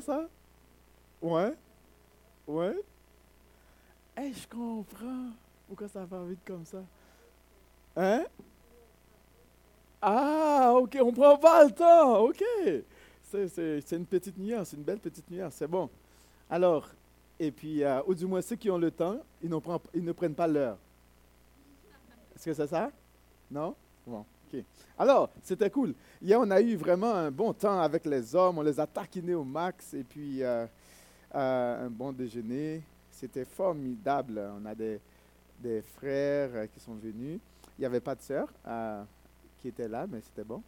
[0.00, 0.28] ça?
[1.20, 1.54] Ouais?
[2.46, 2.76] Ouais?
[4.18, 5.30] Eh, je comprends.
[5.66, 6.82] Pourquoi ça va vite comme ça?
[7.96, 8.24] Hein?
[10.00, 12.24] Ah, ok, on prend pas le temps.
[12.24, 12.44] Ok.
[13.22, 15.54] C'est une petite nuance, une belle petite nuance.
[15.54, 15.90] C'est bon.
[16.48, 16.88] Alors,
[17.38, 19.50] et puis, euh, ou du moins ceux qui ont le temps, ils,
[19.94, 20.76] ils ne prennent pas l'heure.
[22.36, 22.90] Est-ce que c'est ça?
[23.50, 23.74] Non?
[24.06, 24.24] Bon,
[24.98, 25.94] Alors, c'était cool.
[26.22, 28.58] Hier, on a eu vraiment un bon temps avec les hommes.
[28.58, 29.94] On les a taquinés au max.
[29.94, 30.66] Et puis, euh,
[31.34, 32.82] euh, un bon déjeuner.
[33.10, 34.40] C'était formidable.
[34.60, 35.00] On a des,
[35.60, 37.40] des frères qui sont venus.
[37.78, 38.48] Il n'y avait pas de sœur
[39.58, 40.62] qui était là, mais c'était bon.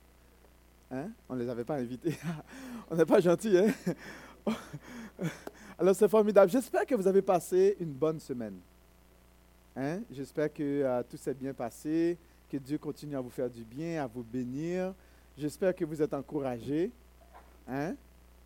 [0.91, 1.11] Hein?
[1.29, 2.17] On ne les avait pas invités.
[2.91, 3.93] on n'est pas gentil, hein?
[5.79, 6.51] Alors, c'est formidable.
[6.51, 8.59] J'espère que vous avez passé une bonne semaine.
[9.77, 10.01] Hein?
[10.11, 12.17] J'espère que euh, tout s'est bien passé,
[12.49, 14.95] que Dieu continue à vous faire du bien, à vous bénir.
[15.37, 16.91] J'espère que vous êtes encouragés.
[17.69, 17.95] Hein?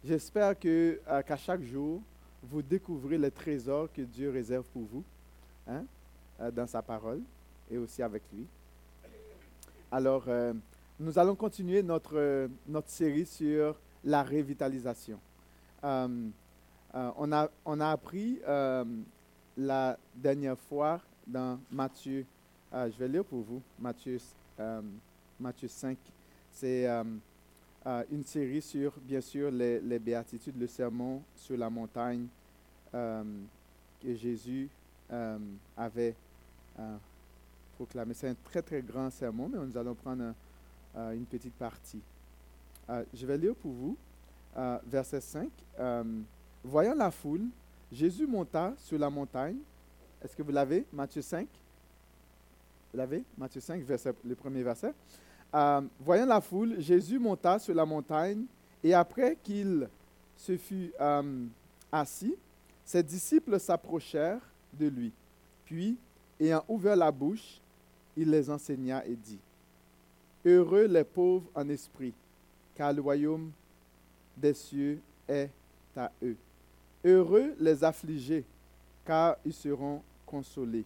[0.04, 2.00] J'espère euh, qu'à chaque jour,
[2.42, 5.04] vous découvrez les trésors que Dieu réserve pour vous
[5.66, 5.84] hein?
[6.40, 7.20] Euh, dans sa parole
[7.70, 8.46] et aussi avec lui.
[9.92, 10.24] Alors,
[10.98, 15.18] nous allons continuer notre, notre série sur la révitalisation.
[15.82, 16.32] on,
[17.32, 18.40] a, on a appris
[19.56, 22.24] la dernière fois dans Matthieu,
[22.72, 24.18] euh, je vais lire pour vous, Matthieu,
[24.58, 24.82] euh,
[25.38, 25.96] Matthieu 5.
[26.52, 27.04] C'est euh,
[28.10, 32.26] une série sur, bien sûr, les, les, béatitudes, le sermon sur la montagne
[32.92, 34.68] que Jésus
[35.76, 36.14] avait
[37.76, 38.14] proclamé.
[38.14, 40.34] C'est un très, très grand sermon, mais nous allons prendre
[40.96, 42.00] une petite partie.
[43.14, 43.96] je vais lire pour vous,
[44.86, 45.48] verset 5.
[46.64, 47.46] Voyant la foule,
[47.92, 49.58] Jésus monta sur la montagne
[50.22, 50.84] est-ce que vous l'avez?
[50.92, 51.48] Matthieu 5.
[52.92, 53.22] L'avez?
[53.38, 54.92] Matthieu 5, verset, le premier verset.
[55.54, 58.44] Euh, voyant la foule, Jésus monta sur la montagne
[58.82, 59.88] et après qu'il
[60.36, 61.46] se fut euh,
[61.92, 62.34] assis,
[62.84, 64.40] ses disciples s'approchèrent
[64.72, 65.12] de lui.
[65.64, 65.96] Puis,
[66.40, 67.60] ayant ouvert la bouche,
[68.16, 69.38] il les enseigna et dit,
[70.44, 72.14] Heureux les pauvres en esprit,
[72.74, 73.50] car le royaume
[74.36, 75.50] des cieux est
[75.96, 76.36] à eux.
[77.04, 78.44] Heureux les affligés,
[79.04, 80.84] car ils seront consolés.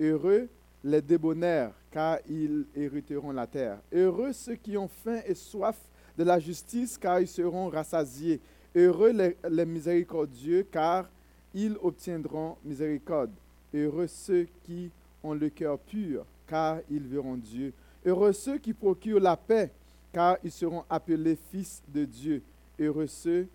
[0.00, 0.48] Heureux
[0.84, 3.78] les débonnaires, car ils hériteront la terre.
[3.90, 5.76] Heureux ceux qui ont faim et soif
[6.16, 8.38] de la justice, car ils seront rassasiés.
[8.76, 9.12] Heureux
[9.48, 11.08] les, miséricordieux, car
[11.54, 13.30] ils obtiendront miséricorde.
[13.72, 14.90] Heureux ceux qui
[15.22, 17.72] ont le cœur pur, car ils verront Dieu.
[18.04, 19.72] Heureux ceux qui procurent la paix,
[20.12, 22.42] car ils seront appelés fils de Dieu.
[22.78, 23.48] Heureux ceux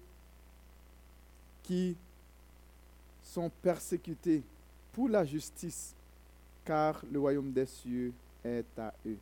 [1.62, 1.96] qui
[3.22, 4.42] sont persécutés
[4.92, 5.94] pour la justice,
[6.66, 9.18] car le royaume des cieux est à eux.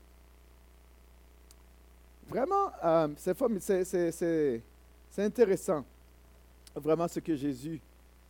[2.30, 5.86] Vraiment, euh, c'est intéressant,
[6.76, 7.80] vraiment ce que Jésus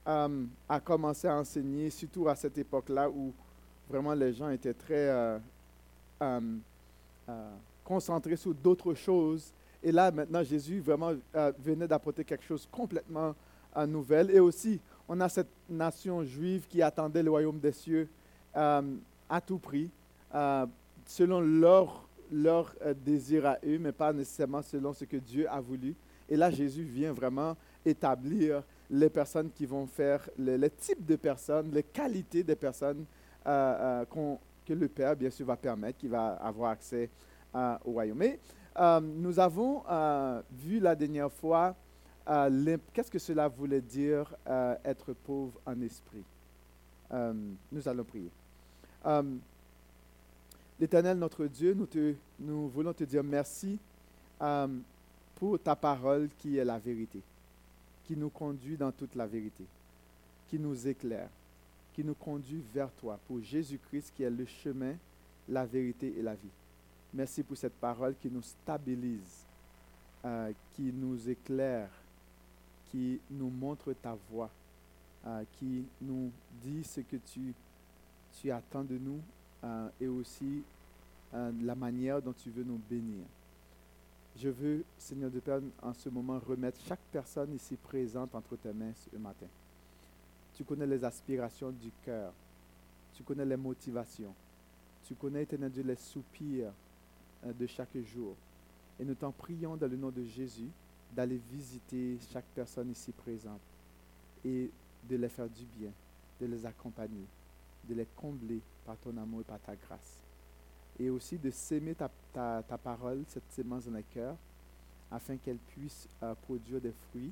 [0.07, 3.33] euh, a commencé à enseigner, surtout à cette époque-là où
[3.89, 5.39] vraiment les gens étaient très
[6.21, 6.39] euh,
[7.83, 9.51] concentrés sur d'autres choses.
[9.81, 11.13] Et là, maintenant, Jésus vraiment
[11.59, 13.33] venait d'apporter quelque chose complètement
[13.87, 14.29] nouvel.
[14.31, 18.09] Et aussi, on a cette nation juive qui attendait le royaume des cieux
[18.57, 18.81] euh,
[19.29, 19.89] à tout prix,
[20.33, 20.65] euh,
[21.05, 25.59] selon leur, leur euh, désir à eux, mais pas nécessairement selon ce que Dieu a
[25.61, 25.95] voulu.
[26.27, 31.71] Et là, Jésus vient vraiment établir les personnes qui vont faire, les, types de personnes,
[31.71, 33.05] les qualités des personnes
[33.45, 37.09] que le Père, bien sûr, va permettre, qui va avoir accès
[37.53, 38.17] au royaume.
[38.17, 38.39] Mais
[39.01, 39.83] nous avons
[40.51, 41.73] vu la dernière fois
[42.29, 46.25] euh, qu'est-ce que cela voulait dire euh, être pauvre en esprit?
[47.13, 47.33] Euh,
[47.71, 48.31] Nous allons prier.
[50.79, 53.77] L'Éternel, notre Dieu, nous, te, nous voulons te dire merci
[55.35, 57.19] pour ta parole qui est la vérité,
[58.05, 59.63] qui nous conduit dans toute la vérité,
[60.49, 61.29] qui nous éclaire,
[61.93, 64.93] qui nous conduit vers toi, pour Jésus-Christ qui est le chemin,
[65.49, 66.49] la vérité et la vie.
[67.13, 69.45] Merci pour cette parole qui nous stabilise,
[70.75, 71.89] qui nous éclaire,
[72.91, 74.49] qui nous montre ta voix,
[75.25, 76.31] euh, qui nous
[76.63, 77.53] dit ce que tu,
[78.41, 79.19] tu attends de nous
[79.63, 80.61] euh, et aussi
[81.33, 83.25] euh, la manière dont tu veux nous bénir.
[84.35, 88.71] Je veux, Seigneur de Père, en ce moment remettre chaque personne ici présente entre tes
[88.71, 89.47] mains ce matin.
[90.53, 92.31] Tu connais les aspirations du cœur.
[93.15, 94.33] Tu connais les motivations.
[95.07, 96.71] Tu connais, éternel Dieu, les soupirs
[97.43, 98.35] de chaque jour.
[98.99, 100.69] Et nous t'en prions dans le nom de Jésus
[101.15, 103.61] d'aller visiter chaque personne ici présente
[104.45, 104.69] et
[105.09, 105.91] de les faire du bien,
[106.39, 107.25] de les accompagner,
[107.87, 110.21] de les combler par ton amour et par ta grâce.
[110.99, 114.35] Et aussi de s'aimer ta, ta, parole, cette sémence dans le cœur,
[115.11, 117.31] afin qu'elle puisse euh, produire des fruits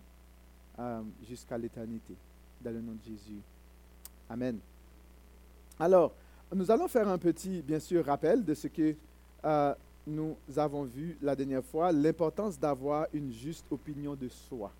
[0.80, 2.16] euh, jusqu'à l'éternité.
[2.62, 3.42] Dans le nom de Jésus.
[4.30, 4.60] Amen.
[5.80, 6.14] Alors,
[6.54, 8.96] nous allons faire un petit, bien sûr, rappel de ce que
[9.44, 9.76] euh,
[10.08, 14.72] nous avons vu la dernière fois, l'importance d'avoir une juste opinion de soi.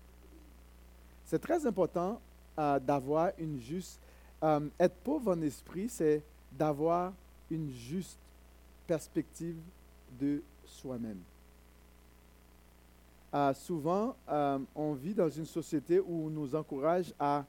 [1.24, 2.20] C'est très important
[2.56, 4.00] d'avoir une juste...
[4.42, 6.22] être pauvre en esprit, c'est
[6.52, 7.12] d'avoir
[7.50, 8.18] une juste
[8.86, 9.56] perspective
[10.20, 11.20] de soi-même.
[13.34, 17.44] Euh, souvent, euh, on vit dans une société où on nous encourage à,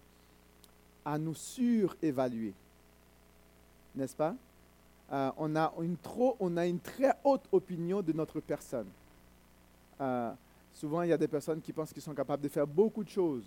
[1.06, 2.54] à nous surévaluer.
[3.96, 4.36] N'est-ce pas?
[5.12, 8.88] Euh, on, a une trop, on a une très haute opinion de notre personne.
[10.74, 13.10] souvent, il y a des personnes qui pensent qu'ils sont capables de faire beaucoup de
[13.10, 13.46] choses.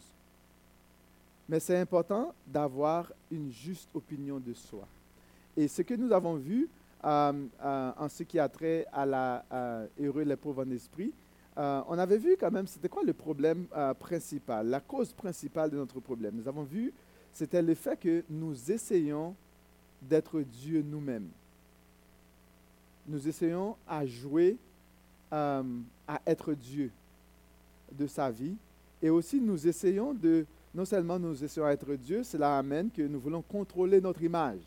[1.50, 4.86] Mais c'est important d'avoir une juste opinion de soi.
[5.56, 6.68] Et ce que nous avons vu
[7.02, 9.44] en ce qui a trait à la
[9.98, 11.12] heureux les en esprit,
[11.58, 15.70] euh, on avait vu quand même, c'était quoi le problème euh, principal, la cause principale
[15.70, 16.36] de notre problème?
[16.36, 16.92] Nous avons vu,
[17.32, 19.34] c'était le fait que nous essayons
[20.00, 21.28] d'être Dieu nous-mêmes.
[23.08, 24.56] Nous essayons à jouer,
[25.32, 25.62] euh,
[26.06, 26.92] à être Dieu
[27.92, 28.54] de sa vie.
[29.02, 33.02] Et aussi, nous essayons de, non seulement nous essayons à être Dieu, cela amène que
[33.02, 34.60] nous voulons contrôler notre image.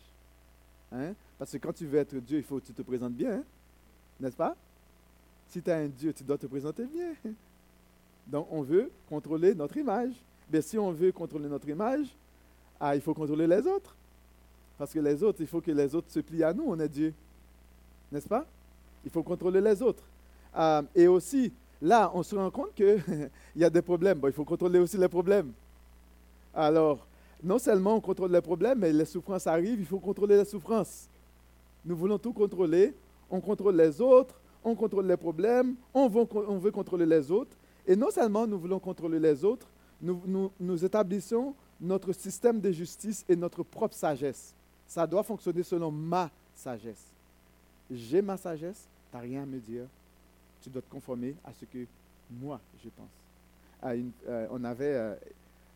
[0.92, 1.14] Hein?
[1.38, 3.44] Parce que quand tu veux être Dieu, il faut que tu te présentes bien, hein?
[4.20, 4.54] n'est-ce pas?
[5.48, 7.14] Si tu as un Dieu, tu dois te présenter bien.
[8.26, 10.12] Donc, on veut contrôler notre image.
[10.50, 12.06] Mais si on veut contrôler notre image,
[12.80, 13.94] ah, il faut contrôler les autres.
[14.76, 16.88] Parce que les autres, il faut que les autres se plient à nous, on est
[16.88, 17.14] Dieu.
[18.10, 18.44] N'est-ce pas?
[19.04, 20.02] Il faut contrôler les autres.
[20.52, 23.02] Ah, et aussi, là, on se rend compte qu'il
[23.56, 24.20] y a des problèmes.
[24.24, 25.52] il faut contrôler aussi les problèmes.
[26.54, 27.06] Alors,
[27.42, 31.08] non seulement on contrôle les problèmes, mais les souffrances arrivent, il faut contrôler les souffrances.
[31.84, 32.94] Nous voulons tout contrôler.
[33.30, 37.56] On contrôle les autres, on contrôle les problèmes, on veut, contrôler les autres.
[37.86, 39.66] Et non seulement nous voulons contrôler les autres,
[40.00, 44.54] nous, nous, établissons notre système de justice et notre propre sagesse.
[44.86, 47.04] Ça doit fonctionner selon ma sagesse.
[47.90, 49.86] J'ai ma sagesse, tu n'as rien à me dire.
[50.60, 51.86] Tu dois te conformer à ce que
[52.30, 53.10] moi, je pense.
[53.84, 55.14] Euh, on avait, euh,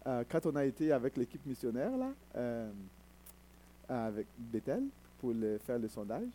[0.08, 2.10] euh, quand on a été avec l'équipe missionnaire, là,
[3.88, 4.82] avec Bethel,
[5.20, 5.32] pour
[5.64, 6.28] faire le sondage,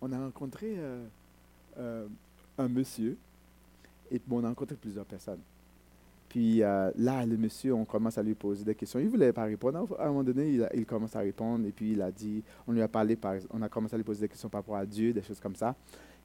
[0.00, 0.76] on a rencontré
[1.78, 2.06] euh,
[2.58, 3.16] un monsieur,
[4.10, 5.40] et on a rencontré plusieurs personnes.
[6.28, 8.98] Puis euh, là, le monsieur, on commence à lui poser des questions.
[8.98, 9.96] Il ne voulait pas répondre.
[9.98, 11.66] À un moment donné, il, commence à répondre.
[11.66, 14.04] Et puis, il a dit, on lui a parlé, par, on a commencé à lui
[14.04, 15.74] poser des questions par rapport à Dieu, des choses comme ça.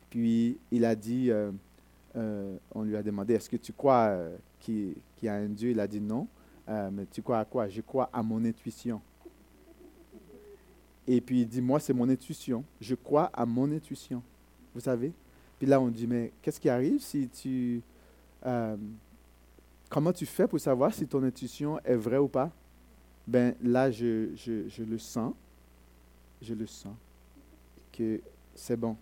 [0.09, 4.17] Puis, il a dit, euh, on lui a demandé, est-ce que tu crois
[4.59, 5.71] qu'il y a un Dieu?
[5.71, 6.27] Il a dit non.
[6.67, 7.67] Mais tu crois à quoi?
[7.67, 9.01] Je crois à mon intuition.
[11.07, 12.63] Et puis, il dit, moi, c'est mon intuition.
[12.81, 14.21] Je crois à mon intuition.
[14.73, 15.13] Vous savez?
[15.57, 17.81] Puis là, on dit, mais qu'est-ce qui arrive si tu...
[18.45, 18.75] Euh,
[19.89, 22.51] comment tu fais pour savoir si ton intuition est vraie ou pas?
[23.25, 25.33] Ben là, je, je, le sens.
[26.41, 26.93] Je le sens.
[27.91, 28.21] Que
[28.53, 28.95] c'est bon.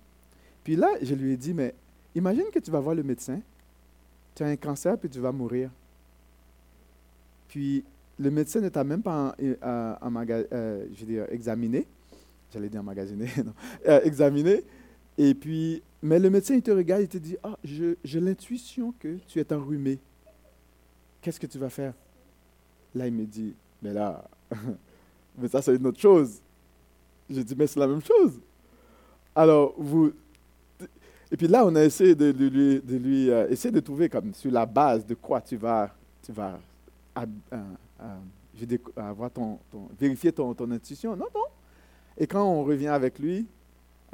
[0.63, 1.73] Puis là, je lui ai dit, mais
[2.13, 3.41] imagine que tu vas voir le médecin.
[4.35, 5.69] Tu as un cancer, puis tu vas mourir.
[7.47, 7.83] Puis
[8.19, 11.87] le médecin ne t'a même pas euh, examiné.
[12.51, 13.53] J'allais dire emmagasiner, non.
[13.87, 14.63] Euh, examiné.
[15.17, 19.17] Et puis, mais le médecin, il te regarde, il te dit, ah, j'ai l'intuition que
[19.27, 19.99] tu es enrhumé.
[21.21, 21.93] Qu'est-ce que tu vas faire?
[22.93, 24.23] Là, il me dit, mais là,
[25.37, 26.41] mais ça, c'est une autre chose.
[27.29, 28.39] Je dis, mais c'est la même chose.
[29.33, 30.11] Alors, vous...
[31.31, 34.51] Et puis là, on a essayé de, lui, de lui euh, de trouver comme sur
[34.51, 36.59] la base de quoi tu vas, tu vas
[37.17, 39.59] euh, avoir ton,
[39.99, 41.15] vérifier ton, ton intuition.
[41.15, 41.45] Non, non.
[42.17, 43.45] Et quand on revient avec lui,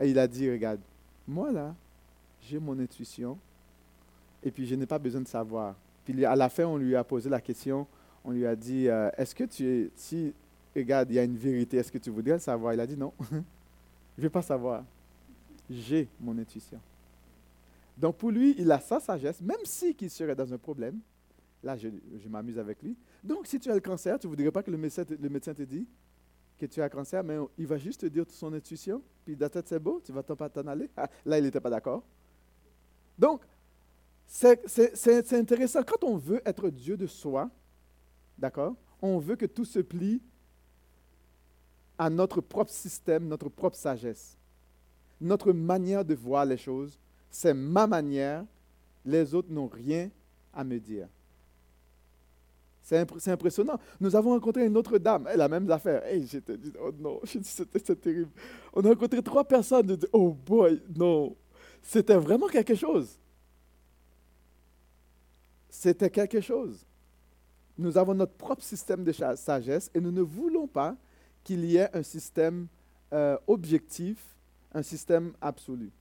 [0.03, 0.79] il a dit, regarde,
[1.27, 1.75] moi, là,
[2.41, 3.38] j'ai mon intuition
[4.43, 5.75] et puis je n'ai pas besoin de savoir.
[6.03, 7.86] Puis à la fin, on lui a posé la question,
[8.24, 10.34] on lui a dit, euh, est-ce que tu es, si,
[10.75, 12.74] regarde, il y a une vérité, est-ce que tu voudrais le savoir?
[12.74, 14.84] Il a dit non, je ne veux pas savoir.
[15.70, 16.79] J'ai mon intuition.
[17.98, 20.98] Donc pour lui, il a sa sagesse, même si qu'il serait dans un problème.
[21.63, 21.89] Là, je,
[22.27, 22.98] m'amuse avec lui.
[23.24, 25.62] Donc si tu as le cancer, tu ne voudrais pas que le médecin, le te
[25.63, 25.86] dise
[26.58, 29.68] que tu as cancer, mais il va juste te dire son intuition, puis ta tête
[29.68, 30.89] c'est beau, tu vas pas t'en aller.
[30.96, 32.03] Ah, là, il n'était pas d'accord.
[33.18, 33.41] Donc,
[34.27, 35.82] c'est intéressant.
[35.84, 37.50] Quand on veut être Dieu de soi,
[38.38, 40.22] d'accord, on veut que tout se plie
[41.98, 44.38] à notre propre système, notre propre sagesse.
[45.20, 46.98] Notre manière de voir les choses,
[47.30, 48.46] c'est ma manière,
[49.06, 50.10] les autres n'ont rien
[50.53, 51.08] à me dire.
[53.19, 53.79] C'est impressionnant.
[54.01, 56.05] Nous avons rencontré une autre dame, la même affaire.
[56.05, 58.31] Hey, j'étais dit, oh non, c'était terrible.
[58.74, 61.33] On a rencontré trois personnes, dit, oh boy, non.
[61.81, 63.17] C'était vraiment quelque chose.
[65.69, 66.86] C'était quelque chose.
[67.77, 70.98] nous avons notre propre système de sagesse et nous ne voulons pas
[71.45, 72.67] qu'il y ait un système
[73.13, 74.36] euh, objectif,
[74.74, 75.91] un système absolu.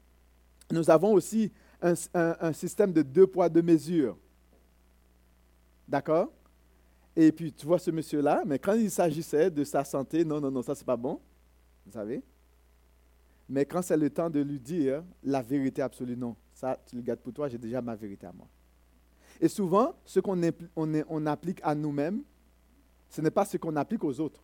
[0.73, 4.19] Nous avons aussi un système de deux poids, deux mesures.
[5.89, 6.31] D'accord?
[7.23, 10.51] Et puis tu vois ce monsieur-là, mais quand il s'agissait de sa santé, non, non,
[10.51, 11.21] non, ça c'est pas bon,
[11.85, 12.23] vous savez.
[13.47, 17.03] Mais quand c'est le temps de lui dire la vérité absolue, non, ça tu le
[17.03, 18.49] gardes pour toi, j'ai déjà ma vérité à moi.
[19.39, 20.41] Et souvent, ce qu'on
[20.75, 22.23] on, applique à nous-mêmes,
[23.11, 24.43] ce n'est pas ce qu'on applique aux autres.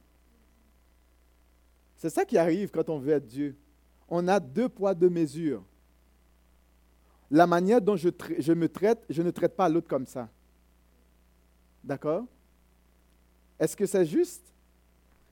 [1.96, 3.56] C'est ça qui arrive quand on veut être Dieu.
[4.06, 5.64] On a deux poids, deux mesures.
[7.30, 10.28] La manière dont je me traite, je ne traite pas l'autre comme ça.
[11.82, 12.26] D'accord?
[13.58, 14.52] Est-ce que c'est juste?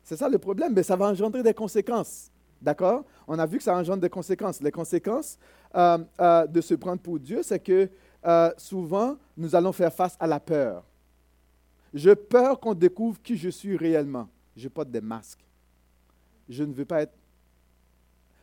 [0.03, 2.31] C'est ça le problème, mais ça va engendrer des conséquences.
[2.61, 3.05] D'accord?
[3.27, 4.61] On a vu que ça engendre des conséquences.
[4.61, 5.39] Les conséquences
[5.75, 7.89] euh, euh, de se prendre pour Dieu, c'est que
[8.25, 10.85] euh, souvent, nous allons faire face à la peur.
[11.93, 14.29] Je peur qu'on découvre qui je suis réellement.
[14.57, 15.45] Je porte des masques.
[16.49, 17.15] Je ne veux pas être.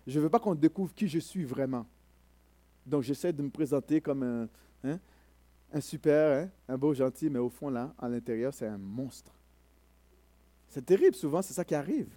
[0.06, 1.86] Je ne veux pas qu'on découvre qui je suis vraiment.
[2.86, 4.48] Donc, j'essaie de me présenter comme un,
[4.84, 5.00] hein,
[5.80, 9.32] super, hein, un beau gentil, mais au fond, là, à l'intérieur, c'est un monstre.
[10.72, 12.08] C'est terrible, souvent, c'est ça qui arrive.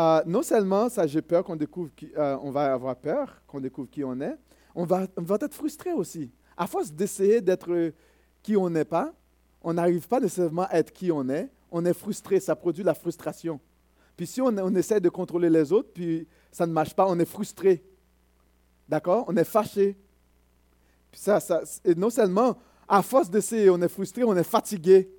[0.00, 3.60] Euh, non seulement ça, j'ai peur qu'on découvre, qui, euh, on va avoir peur qu'on
[3.60, 4.38] découvre qui on est,
[4.74, 5.06] on va,
[5.42, 6.30] être frustré aussi.
[6.56, 7.92] À force d'essayer d'être
[8.42, 9.12] qui on n'est pas,
[9.62, 12.94] on n'arrive pas nécessairement à être qui on est, on est frustré, ça produit la
[12.94, 13.60] frustration.
[14.16, 17.18] Puis si on, on essaie de contrôler les autres, puis ça ne marche pas, on
[17.18, 17.84] est frustré.
[18.88, 19.26] D'accord?
[19.28, 19.98] On est fâché.
[21.84, 22.56] Et non seulement,
[22.88, 25.10] à force d'essayer, on est frustré, on est fatigué.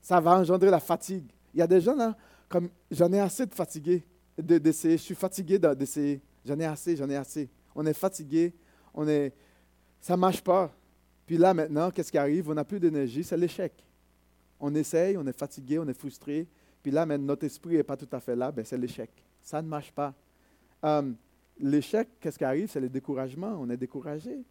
[0.00, 1.24] Ça va engendrer la fatigue.
[1.54, 2.16] Il y a des gens là,
[2.48, 4.04] comme j'en ai assez de fatiguer,
[4.36, 4.96] d'essayer.
[4.96, 6.20] Je suis fatigué d'essayer.
[6.44, 7.48] J'en ai assez, j'en ai assez.
[7.74, 8.54] On est fatigué,
[8.94, 9.32] on est,
[10.00, 10.72] ça ne marche pas.
[11.26, 12.48] Puis là maintenant, qu'est-ce qui arrive?
[12.48, 13.72] On n'a plus d'énergie, c'est l'échec.
[14.60, 16.48] On essaye, on est fatigué, on est frustré.
[16.82, 19.10] Puis là, maintenant, notre esprit n'est pas tout à fait là, ben c'est l'échec.
[19.42, 20.14] Ça ne marche pas.
[20.84, 21.12] Euh,
[21.58, 22.70] l'échec, qu'est-ce qui arrive?
[22.70, 23.56] C'est le découragement.
[23.60, 24.44] On est découragé.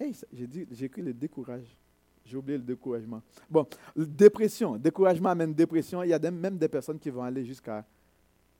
[0.00, 1.76] Hey, j'ai dit, le décourage.
[2.28, 3.22] J'ai oublié le découragement.
[3.48, 3.66] Bon,
[3.96, 4.76] dépression.
[4.76, 6.02] Découragement amène dépression.
[6.02, 7.86] Il y a même des personnes qui vont aller jusqu'à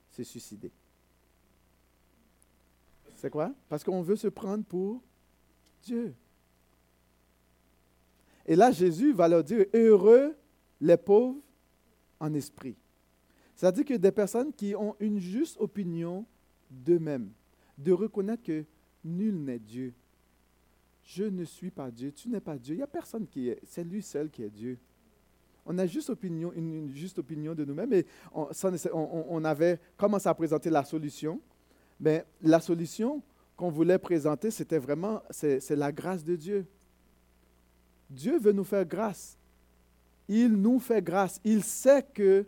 [0.09, 0.71] se suicider.
[3.15, 3.53] C'est quoi?
[3.67, 5.03] Parce qu'on veut se prendre pour
[5.83, 6.15] Dieu.
[8.47, 10.35] Et là, Jésus va leur dire, heureux
[10.81, 11.39] les pauvres
[12.19, 12.75] en esprit.
[13.55, 16.25] C'est-à-dire que des personnes qui ont une juste opinion
[16.71, 17.29] d'eux-mêmes,
[17.77, 18.65] de reconnaître que
[19.03, 19.93] nul n'est Dieu,
[21.09, 22.75] je ne suis pas Dieu, tu n'es pas Dieu.
[22.75, 24.77] Il n'y a personne qui est, c'est lui seul qui est Dieu.
[25.65, 30.69] On a juste opinion, une, juste opinion de nous-mêmes et on, avait commencé à présenter
[30.69, 31.41] la solution?
[31.99, 33.23] Mais la solution
[33.57, 36.67] qu'on voulait présenter, c'était vraiment, c'est, la grâce de Dieu.
[38.09, 39.35] Dieu veut nous faire grâce.
[40.27, 41.41] Il nous fait grâce.
[41.43, 42.45] Il sait que,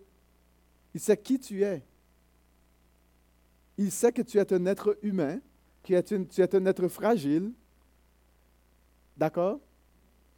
[0.93, 1.83] il sait qui tu es.
[3.77, 5.39] Il sait que tu es un être humain,
[5.83, 7.53] que tu es un être fragile,
[9.21, 9.59] D'accord?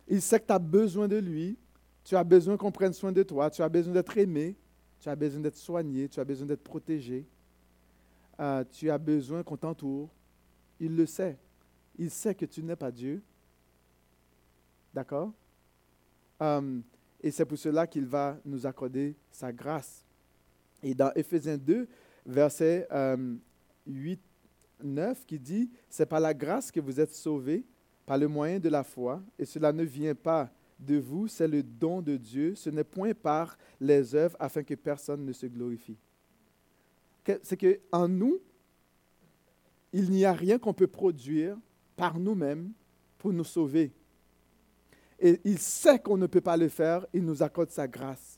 [0.09, 1.57] Il sait que tu as besoin de lui,
[2.03, 4.57] tu as besoin qu'on prenne soin de toi, tu as besoin d'être aimé,
[4.99, 7.25] tu as besoin d'être soigné, tu as besoin d'être protégé,
[8.41, 10.09] euh, tu as besoin qu'on t'entoure.
[10.81, 11.37] Il le sait.
[11.97, 13.23] Il sait que tu n'es pas Dieu.
[14.93, 15.31] D'accord?
[16.41, 16.81] Euh,
[17.21, 20.03] Et c'est pour cela qu'il va nous accorder sa grâce.
[20.81, 21.87] Et dans Éphésiens 2,
[22.25, 27.63] verset 8, euh, 9, qui dit, c'est par la grâce que vous êtes sauvés
[28.05, 31.63] par le moyen de la foi, et cela ne vient pas de vous, c'est le
[31.63, 35.97] don de Dieu, ce n'est point par les œuvres afin que personne ne se glorifie.
[37.41, 38.39] C'est qu'en nous,
[39.93, 41.57] il n'y a rien qu'on peut produire
[41.95, 42.71] par nous-mêmes
[43.17, 43.93] pour nous sauver.
[45.19, 48.37] Et il sait qu'on ne peut pas le faire, il nous accorde sa grâce.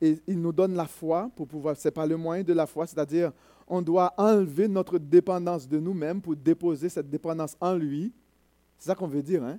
[0.00, 2.86] Et il nous donne la foi pour pouvoir, c'est par le moyen de la foi,
[2.86, 3.32] c'est-à-dire
[3.66, 8.12] on doit enlever notre dépendance de nous-mêmes pour déposer cette dépendance en lui
[8.78, 9.58] c'est ça qu'on veut dire, hein?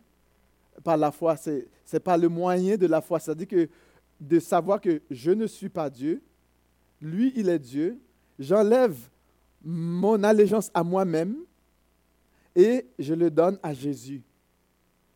[0.84, 3.20] Par la foi, c'est n'est pas le moyen de la foi.
[3.20, 3.70] C'est-à-dire que
[4.20, 6.22] de savoir que je ne suis pas Dieu,
[7.02, 8.00] lui, il est Dieu,
[8.38, 8.96] j'enlève
[9.62, 11.36] mon allégeance à moi-même
[12.56, 14.22] et je le donne à Jésus.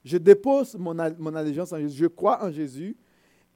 [0.04, 2.96] Je dépose mon, mon allégeance en Jésus, je crois en Jésus,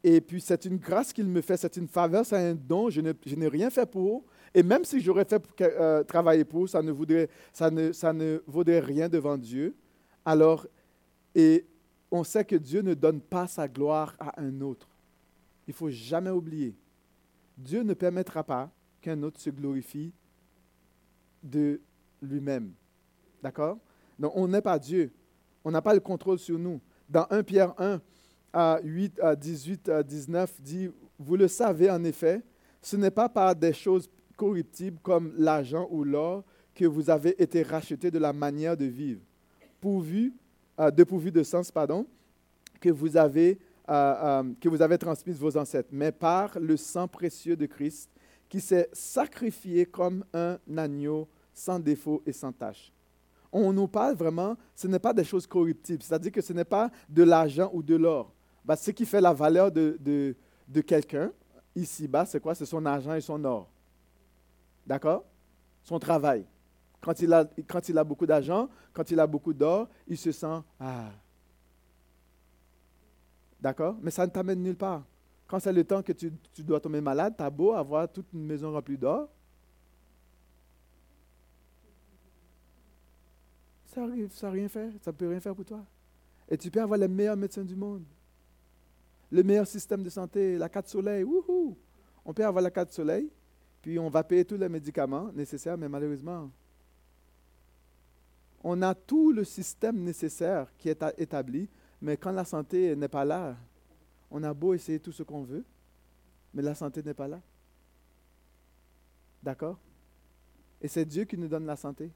[0.04, 3.02] et puis c'est une grâce qu'il me fait, c'est une faveur, c'est un don, je
[3.02, 4.24] n'ai rien fait pour,
[4.54, 8.42] et même si j'aurais fait euh, travailler pour, ça ne, voudrait, ça, ne, ça ne
[8.48, 9.76] vaudrait rien devant Dieu.
[10.28, 10.68] Alors,
[11.34, 11.66] et
[12.12, 14.90] on sait que Dieu ne donne pas sa gloire à un autre.
[15.66, 16.76] Il faut jamais oublier.
[17.58, 18.70] Dieu ne permettra pas
[19.00, 20.12] qu'un autre se glorifie
[21.42, 21.80] de
[22.22, 22.74] lui-même.
[23.42, 23.78] D'accord?
[24.20, 25.14] Donc, on n'est pas Dieu.
[25.64, 26.82] On n'a pas le contrôle sur nous.
[27.08, 28.02] dans 1 Pierre 1,
[28.52, 32.44] à 8 à 18 à 19, dit, Vous le savez en effet,
[32.82, 36.44] ce n'est pas par des choses corruptibles comme l'argent ou l'or
[36.76, 39.22] que vous avez été rachetés de la manière de vivre,
[39.80, 40.34] pourvu,
[40.80, 42.06] euh, dépourvu de sens, pardon,
[42.80, 44.98] que vous avez, euh, euh, que vous avez
[45.34, 48.10] vos ancêtres, mais par le sang précieux de Christ
[48.50, 52.94] qui s'est sacrifié comme un agneau sans défaut et sans tache.
[53.52, 56.92] On nous parle vraiment, ce n'est pas des choses corruptibles, c'est-à-dire que ce n'est pas
[57.10, 58.34] de l'argent ou de l'or.
[58.64, 60.36] Bah, ce qui fait la valeur de, de,
[60.68, 61.32] de quelqu'un,
[61.76, 62.54] ici-bas, c'est quoi?
[62.56, 63.70] C'est son argent et son or.
[64.86, 65.26] D'accord?
[65.84, 66.46] Son travail.
[67.02, 70.32] Quand il a, quand il a beaucoup d'argent, quand il a beaucoup d'or, il se
[70.32, 71.12] sent Ah.
[73.60, 73.98] D'accord?
[74.02, 75.04] Mais ça ne t'amène nulle part.
[75.48, 78.32] Quand c'est le temps que tu, tu dois tomber malade, tu as beau avoir toute
[78.34, 79.30] une maison remplie d'or.
[83.86, 84.92] Ça ne rien faire.
[85.02, 85.84] Ça peut rien faire pour toi.
[86.50, 88.04] Et tu peux avoir les meilleurs médecins du monde.
[89.32, 91.24] Le meilleur système de santé, la carte soleil.
[91.24, 91.76] Wouhou!
[92.24, 93.30] On peut avoir la carte soleil,
[93.82, 96.52] puis on va payer tous les médicaments nécessaires, mais malheureusement,
[98.64, 101.70] on a tout le système nécessaire qui est établi,
[102.02, 103.56] mais quand la santé n'est pas là,
[104.30, 105.64] on a beau essayer tout ce qu'on veut,
[106.54, 107.42] mais la santé n'est pas là.
[109.42, 109.78] D'accord?
[110.82, 112.12] Et c'est Dieu qui nous donne la santé.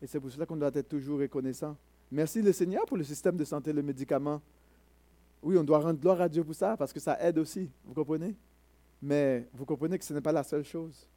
[0.00, 1.76] Et c'est pour cela qu'on doit être toujours reconnaissant.
[2.10, 4.40] Merci le Seigneur pour le système de santé, le médicament.
[5.42, 7.94] Oui, on doit rendre gloire à Dieu pour ça, parce que ça aide aussi, vous
[7.94, 8.34] comprenez?
[9.02, 11.08] Mais vous comprenez que ce n'est pas la seule chose.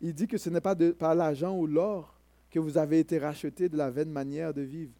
[0.00, 2.15] Il dit que ce n'est pas par l'argent ou l'or
[2.56, 4.92] que vous avez été rachetés de la vaine manière de vivre,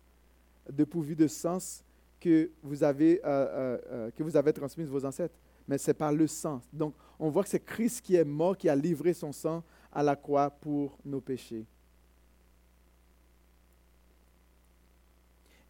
[0.71, 1.83] de pourvu de sens
[2.21, 5.35] que vous avez, euh, euh, euh, que vous avez transmis vos ancêtres,
[5.67, 6.61] mais c'est par le sang.
[6.71, 10.03] Donc, on voit que c'est Christ qui est mort, qui a livré son sang à
[10.03, 11.65] la croix pour nos péchés.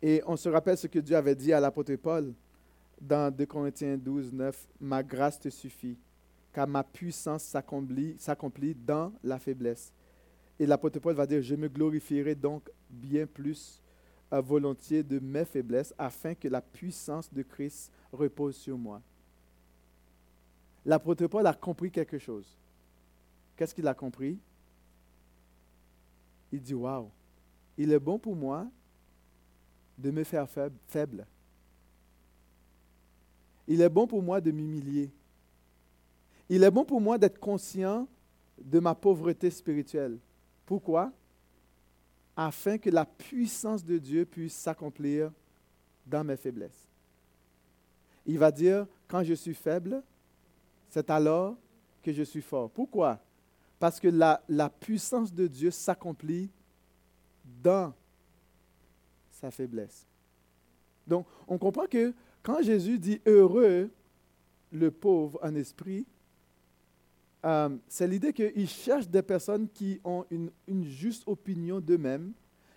[0.02, 2.34] Et on se rappelle ce que Dieu avait dit à l'apôtre Paul
[3.00, 5.96] dans 2 Corinthiens 12, 9, Ma grâce te suffit,
[6.52, 9.92] car ma puissance s'accomplit dans la faiblesse.
[10.58, 13.82] Et l'apôtre Paul va dire, je me glorifierai donc bien plus
[14.30, 19.00] volontiers de mes faiblesses, afin que la puissance de Christ repose sur moi.
[20.84, 22.46] L'apôtre Paul a compris quelque chose.
[23.56, 24.38] Qu'est-ce qu'il a compris?
[26.52, 27.10] Il dit, waouh,
[27.76, 28.66] il est bon pour moi
[29.98, 30.48] de me faire
[30.88, 31.26] faible.
[33.66, 35.10] Il est bon pour moi de m'humilier.
[36.48, 38.06] Il est bon pour moi d'être conscient
[38.58, 40.18] de ma pauvreté spirituelle.
[40.66, 41.12] Pourquoi?
[42.36, 45.32] Afin que la puissance de Dieu puisse s'accomplir
[46.04, 46.88] dans mes faiblesses.
[48.26, 50.02] Il va dire, quand je suis faible,
[50.90, 51.56] c'est alors
[52.02, 52.70] que je suis fort.
[52.70, 53.20] Pourquoi?
[53.78, 56.50] Parce que la, la puissance de Dieu s'accomplit
[57.62, 57.94] dans
[59.30, 60.06] sa faiblesse.
[61.06, 63.90] Donc, on comprend que quand Jésus dit heureux
[64.72, 66.06] le pauvre en esprit,
[67.46, 72.32] euh, c'est l'idée qu'il cherche des personnes qui ont une, juste opinion d'eux-mêmes,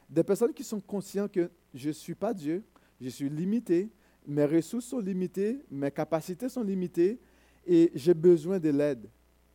[0.08, 2.64] des personnes qui sont conscientes que je ne suis pas Dieu,
[3.02, 3.90] je suis limité,
[4.28, 7.20] mes ressources sont limitées, mes capacités sont limitées
[7.66, 9.10] et j'ai besoin de l'aide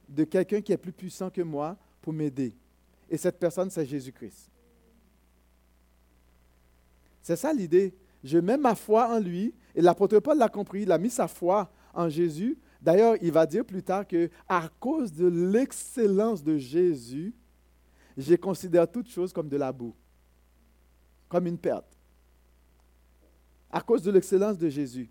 [0.08, 2.52] de quelqu'un qui est plus puissant que moi pour m'aider.
[3.08, 4.50] Et cette personne, c'est Jésus-Christ.
[7.22, 7.94] C'est ça l'idée.
[8.22, 11.28] Je mets ma foi en lui et l'apôtre Paul l'a compris, il a mis sa
[11.28, 16.58] foi en Jésus D'ailleurs, il va dire plus tard que à cause de l'excellence de
[16.58, 17.32] Jésus,
[18.14, 19.94] je considère toute chose comme de la boue,
[21.26, 21.96] comme une perte.
[23.70, 25.10] À cause de l'excellence de Jésus.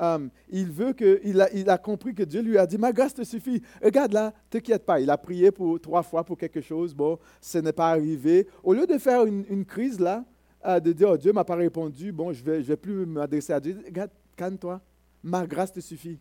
[0.00, 2.90] Um, il veut que, il a, il a, compris que Dieu lui a dit, ma
[2.90, 3.62] grâce te suffit.
[3.82, 4.98] Regarde là, t'inquiète pas.
[4.98, 6.94] Il a prié pour trois fois pour quelque chose.
[6.94, 8.48] Bon, ce n'est pas arrivé.
[8.64, 10.24] Au lieu de faire une, crise là,
[10.64, 13.52] euh, de dire, oh, Dieu m'a pas répondu, bon, je vais, je vais plus m'adresser
[13.52, 13.78] à Dieu.
[13.84, 14.80] Regarde, calme-toi.
[15.22, 16.18] Ma grâce te suffit.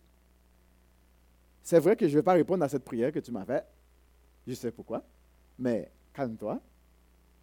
[1.64, 3.66] C'est vrai que je ne vais pas répondre à cette prière que tu m'as faite.
[4.46, 5.02] Je sais pourquoi.
[5.58, 6.60] Mais calme-toi.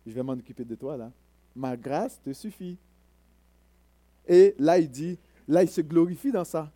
[0.06, 1.10] Je vais m'en occuper de toi là.
[1.56, 2.78] Ma grâce te suffit.
[4.26, 6.70] Et là, il dit, là, il se glorifie dans ça.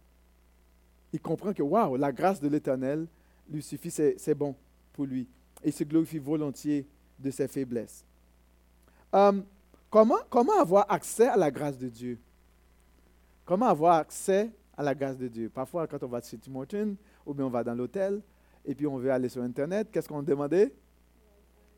[1.12, 3.06] Il comprend que, waouh, la grâce de l'Éternel
[3.48, 4.56] lui suffit, c'est bon
[4.92, 5.28] pour lui.
[5.62, 6.86] Et il se glorifie volontiers
[7.18, 8.04] de ses faiblesses.
[9.12, 9.44] Hum,
[9.90, 12.18] comment, comment avoir accès à la grâce de Dieu?
[13.44, 15.48] Comment avoir accès à la grâce de Dieu?
[15.48, 18.20] Parfois, quand on va chez Tim Hortons, ou bien on va dans l'hôtel,
[18.64, 20.72] et puis on veut aller sur Internet, qu'est-ce qu'on demandait?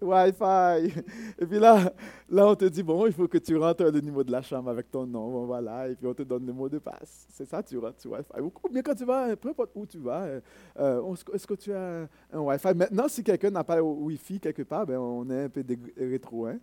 [0.00, 0.92] Wi-Fi.
[1.38, 1.92] Et puis là,
[2.28, 4.70] là, on te dit, bon, il faut que tu rentres le numéro de la chambre
[4.70, 7.26] avec ton nom, voilà, et puis on te donne le mot de passe.
[7.30, 8.40] C'est ça, tu rentres sur Wi-Fi.
[8.40, 10.40] Ou bien quand tu vas, peu importe où tu vas, euh,
[10.78, 12.74] euh, est-ce que tu as un Wi-Fi?
[12.74, 15.64] Maintenant, si quelqu'un n'a pas Wi-Fi quelque part, ben, on est un peu
[15.96, 16.59] rétro, hein?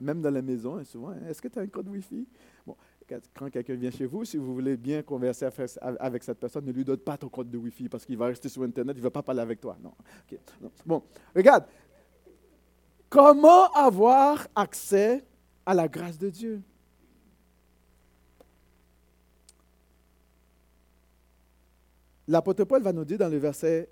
[0.00, 1.10] même dans la maison, hein, souvent.
[1.10, 1.28] Hein.
[1.28, 2.16] Est-ce que tu as un code Wi-Fi?
[2.16, 2.26] bon.
[3.34, 5.46] Quand quelqu'un vient chez vous, si vous voulez bien converser
[6.00, 8.48] avec cette personne, ne lui donne pas ton code de Wi-Fi parce qu'il va rester
[8.48, 9.76] sur Internet, il ne va pas parler avec toi.
[9.82, 9.92] Non.
[10.84, 11.02] Bon,
[11.34, 11.64] regarde.
[13.08, 15.22] Comment avoir accès
[15.66, 16.62] à la grâce de Dieu?
[22.26, 23.90] L'apôtre Paul va nous dire dans le verset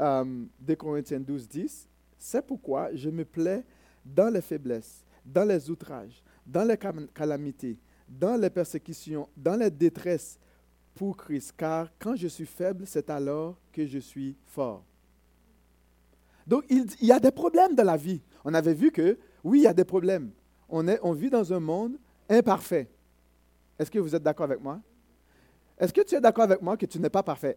[0.00, 3.62] euh, de Corinthiens 12, 10, c'est pourquoi je me plais
[4.04, 6.78] dans les faiblesses, dans les outrages, dans les
[7.12, 7.76] calamités,
[8.08, 10.38] dans les persécutions, dans les détresses
[10.94, 14.84] pour Christ, car quand je suis faible, c'est alors que je suis fort.
[16.46, 18.20] Donc, il, y a des problèmes dans la vie.
[18.44, 20.30] On avait vu que, oui, il y a des problèmes.
[20.68, 21.96] On, vit dans un monde
[22.28, 22.88] imparfait.
[23.78, 24.80] Est-ce que vous êtes d'accord avec moi?
[25.78, 27.56] Est-ce que tu es d'accord avec moi que tu n'es pas parfait?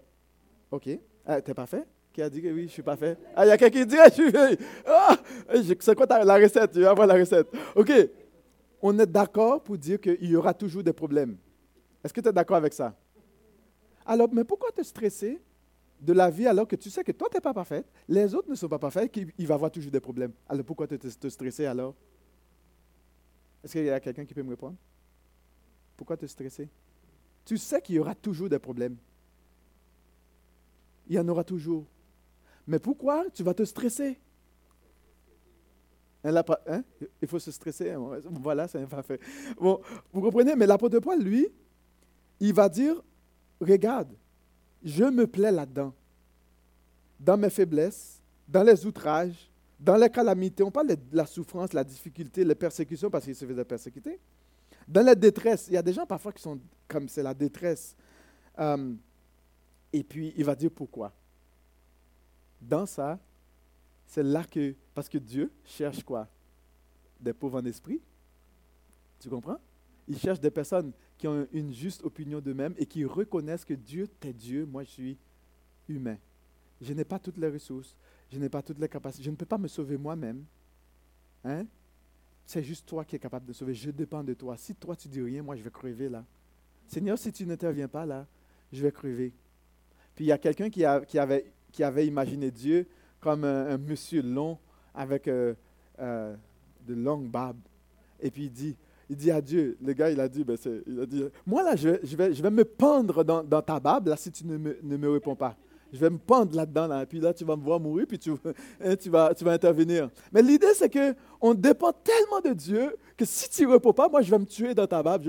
[0.72, 0.88] OK.
[0.88, 1.84] Euh, tu es parfait?
[2.14, 3.18] Qui a dit que oui, je suis parfait?
[3.36, 4.66] Ah, il y a quelqu'un qui dit, je suis...
[4.86, 5.18] Ah,
[5.82, 6.72] c'est quoi la recette?
[6.72, 7.48] Tu vas voir la recette.
[7.76, 7.92] OK
[8.82, 11.38] on est d'accord pour dire qu'il y aura toujours des problèmes.
[12.04, 12.96] Est-ce que tu es d'accord avec ça?
[14.06, 15.42] Alors, mais pourquoi te stresser
[16.00, 18.50] de la vie alors que tu sais que toi, tu n'es pas parfaite, les autres
[18.50, 20.32] ne sont pas parfaits, qu'il va y avoir toujours des problèmes?
[20.48, 21.96] Alors, pourquoi te, te stresser alors?
[23.64, 24.78] Est-ce qu'il y a quelqu'un qui peut me répondre?
[25.98, 26.70] Pourquoi te stresser?
[27.44, 28.96] Tu sais qu'il y aura toujours des problèmes.
[31.08, 31.86] Il y en aura toujours.
[32.68, 34.20] Mais pourquoi tu vas te stresser?
[36.68, 36.84] Hein?
[37.22, 37.92] Il faut se stresser.
[37.92, 38.20] Hein?
[38.26, 39.20] Voilà, c'est un fait.
[39.60, 41.48] Bon, vous comprenez, mais l'apôtre Paul, lui,
[42.40, 43.02] il va dire,
[43.60, 44.14] regarde,
[44.84, 45.94] je me plais là-dedans,
[47.20, 50.64] dans mes faiblesses, dans les outrages, dans les calamités.
[50.64, 54.20] On parle de la souffrance, la difficulté, les persécutions parce qu'il se faisait persécuter.
[54.88, 57.96] Dans la détresse, il y a des gens parfois qui sont comme c'est la détresse.
[58.60, 58.94] Euh,
[59.92, 61.12] et puis, il va dire pourquoi.
[62.62, 63.20] Dans ça,
[64.06, 66.28] c'est là que, parce que Dieu cherche quoi?
[67.20, 68.02] Des pauvres en esprit?
[69.20, 69.60] Tu comprends?
[70.08, 74.08] Il cherche des personnes qui ont une juste opinion d'eux-mêmes et qui reconnaissent que Dieu,
[74.20, 75.18] t'es Dieu, moi je suis
[75.88, 76.18] humain.
[76.82, 77.96] Je n'ai pas toutes les ressources,
[78.32, 80.44] je n'ai pas toutes les capacités, je ne peux pas me sauver moi-même.
[81.44, 81.68] Hein?
[82.44, 84.58] C'est juste toi qui es capable de sauver, je dépends de toi.
[84.58, 86.26] Si toi tu dis rien, moi je vais crever là.
[86.88, 88.26] Seigneur, si tu n'interviens pas là,
[88.74, 89.32] je vais crever.
[90.16, 92.88] Puis il y a quelqu'un qui, avait, qui avait imaginé Dieu
[93.20, 94.58] comme un, monsieur long
[94.98, 95.54] avec euh,
[96.00, 96.36] euh,
[96.86, 97.62] de longues barbes.
[98.20, 98.76] Et puis il dit,
[99.10, 100.58] il dit à Dieu, le gars, il a dit, ben
[100.88, 103.80] il a dit moi là, je, je, vais, je vais me pendre dans, dans, ta
[103.80, 105.56] barbe, là, si tu ne me, ne me réponds pas.
[105.94, 108.32] Je vais me pendre là-dedans, là, puis là, tu vas me voir mourir, puis tu,
[108.84, 110.10] hein, tu, vas, tu vas intervenir.
[110.34, 114.22] Mais l'idée, c'est qu'on dépend tellement de Dieu que si tu ne réponds pas, moi,
[114.22, 115.24] je vais me tuer dans ta barbe.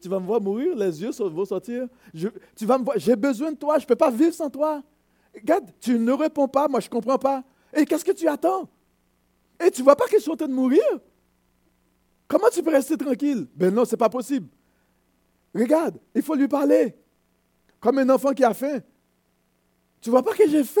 [0.00, 1.86] tu vas me voir mourir, les yeux vont sortir.
[2.56, 4.82] Tu vas me voir, j'ai besoin de toi, je ne peux pas vivre sans toi.
[5.34, 7.44] Regarde, tu ne réponds pas, moi je ne comprends pas.
[7.74, 8.68] Et qu'est-ce que tu attends?
[9.64, 10.82] Et tu ne vois pas qu'ils sont en train de mourir?
[12.26, 13.46] Comment tu peux rester tranquille?
[13.54, 14.48] Ben non, ce n'est pas possible.
[15.54, 16.94] Regarde, il faut lui parler.
[17.78, 18.80] Comme un enfant qui a faim.
[20.00, 20.80] Tu ne vois pas que j'ai faim?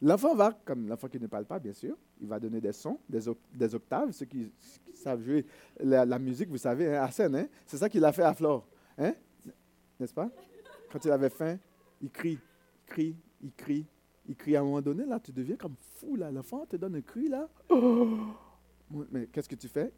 [0.00, 2.98] L'enfant va, comme l'enfant qui ne parle pas, bien sûr, il va donner des sons,
[3.08, 4.12] des, octaves.
[4.12, 4.50] Ceux qui,
[4.94, 5.44] savent jouer
[5.80, 7.48] la, musique, vous savez, hein, Arsène, hein?
[7.66, 8.66] c'est ça qu'il a fait à Flore.
[8.96, 9.14] Hein?
[9.98, 10.30] N'est-ce pas?
[10.92, 11.58] Quand il avait faim,
[12.00, 12.38] il crie,
[12.86, 13.86] il crie, il crie,
[14.28, 16.30] il crie à un moment donné, là, tu deviens comme fou, là.
[16.30, 17.48] L'enfant te donne un cri, là.
[17.70, 18.18] Oh!
[19.10, 19.90] Mais qu'est-ce que tu fais?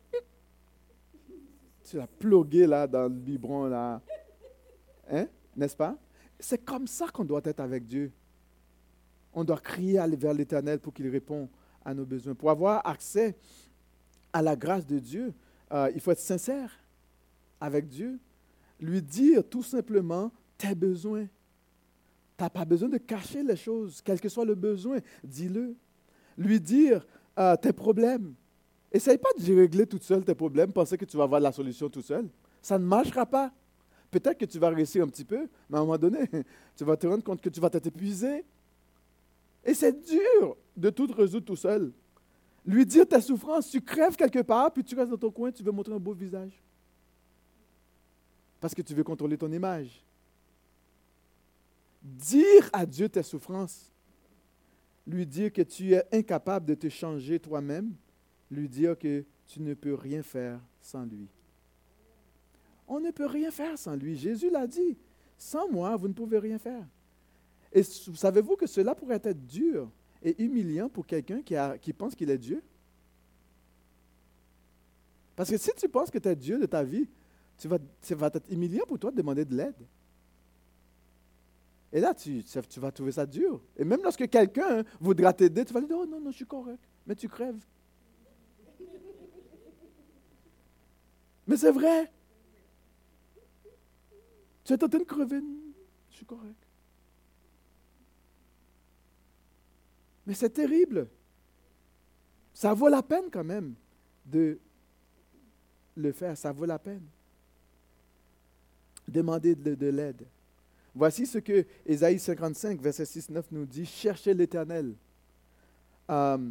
[1.82, 4.00] Tu l'as plugué, là, dans le biberon, là.
[5.10, 5.26] Hein?
[5.56, 5.96] N'est-ce pas?
[6.38, 8.12] C'est comme ça qu'on doit être avec Dieu.
[9.32, 11.48] On doit crier vers l'Éternel pour qu'il réponde
[11.84, 12.34] à nos besoins.
[12.34, 13.36] Pour avoir accès
[14.32, 15.34] à la grâce de Dieu,
[15.72, 16.72] euh, il faut être sincère
[17.60, 18.18] avec Dieu.
[18.78, 21.26] Lui dire tout simplement tes besoins.
[22.40, 25.00] Tu n'as pas besoin de cacher les choses, quel que soit le besoin.
[25.22, 25.76] Dis-le.
[26.38, 27.06] Lui dire
[27.38, 28.32] euh, tes problèmes.
[28.90, 31.90] Essaye pas de régler tout seul tes problèmes, penser que tu vas avoir la solution
[31.90, 32.30] tout seul.
[32.62, 33.52] Ça ne marchera pas.
[34.10, 36.20] Peut-être que tu vas réussir un petit peu, mais à un moment donné,
[36.76, 38.42] tu vas te rendre compte que tu vas t'épuiser.
[39.62, 41.92] Et c'est dur de tout résoudre tout seul.
[42.64, 45.62] Lui dire ta souffrance, tu crèves quelque part, puis tu restes dans ton coin, tu
[45.62, 46.58] veux montrer un beau visage.
[48.58, 50.02] Parce que tu veux contrôler ton image
[52.02, 53.92] dire à Dieu tes souffrances,
[55.06, 57.94] lui dire que tu es incapable de te changer toi-même,
[58.50, 61.28] lui dire que tu ne peux rien faire sans lui.
[62.86, 64.16] On ne peut rien faire sans lui.
[64.16, 64.96] Jésus l'a dit.
[65.38, 66.86] Sans moi, vous ne pouvez rien faire.
[67.72, 69.90] Et savez-vous que cela pourrait être dur
[70.22, 72.62] et humiliant pour quelqu'un qui, pense qu'il est Dieu?
[75.34, 77.08] Parce que si tu penses que tu es Dieu de ta vie,
[77.56, 79.86] tu vas, ça va être humiliant pour toi de demander de l'aide.
[81.92, 82.42] Et là, tu,
[82.76, 83.60] vas trouver ça dur.
[83.76, 86.82] Et même lorsque quelqu'un voudra t'aider, tu vas dire, oh non, non, je suis correct.
[87.06, 87.58] Mais tu crèves.
[91.46, 92.10] Mais c'est vrai.
[94.62, 95.40] Tu es en train de crever.
[96.10, 96.66] Je suis correct.
[100.26, 101.08] Mais c'est terrible.
[102.54, 103.74] Ça vaut la peine quand même
[104.26, 104.60] de
[105.96, 106.36] le faire.
[106.36, 107.02] Ça vaut la peine.
[109.08, 110.24] Demander de, l'aide.
[111.00, 113.86] Voici ce que Ésaïe 55, verset 6-9 nous dit.
[113.86, 114.94] Cherchez l'Éternel.
[116.10, 116.50] Euh,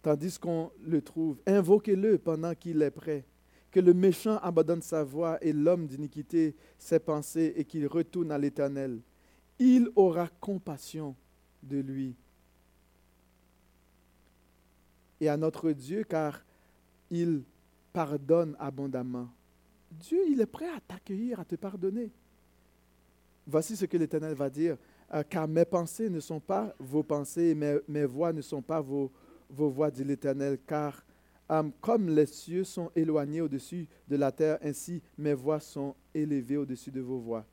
[0.00, 1.38] tandis qu'on le trouve.
[1.44, 3.24] Invoquez-le pendant qu'il est prêt.
[3.72, 8.38] Que le méchant abandonne sa voix et l'homme d'iniquité ses pensées et qu'il retourne à
[8.38, 9.00] l'Éternel.
[9.58, 11.16] Il aura compassion
[11.64, 12.14] de lui.
[15.20, 16.44] Et à notre Dieu, car
[17.10, 17.42] il
[17.92, 19.28] pardonne abondamment.
[19.90, 22.12] Dieu, il est prêt à t'accueillir, à te pardonner.
[23.50, 24.76] Voici ce que l'Éternel va dire.
[25.12, 28.80] Euh, car mes pensées ne sont pas vos pensées, mes, mes voix ne sont pas
[28.80, 29.10] vos,
[29.48, 30.58] vos voix, dit l'Éternel.
[30.66, 31.04] Car
[31.50, 36.58] euh, comme les cieux sont éloignés au-dessus de la terre, ainsi mes voix sont élevées
[36.58, 37.44] au-dessus de vos voix,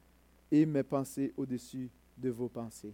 [0.51, 2.93] et mes pensées au-dessus de vos pensées.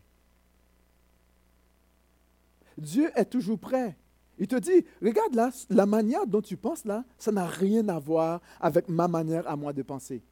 [2.78, 3.98] Dieu est toujours prêt.
[4.40, 8.00] Il te dit, regarde là, la manière dont tu penses là, ça n'a rien à
[8.00, 10.24] voir avec ma manière à moi de penser.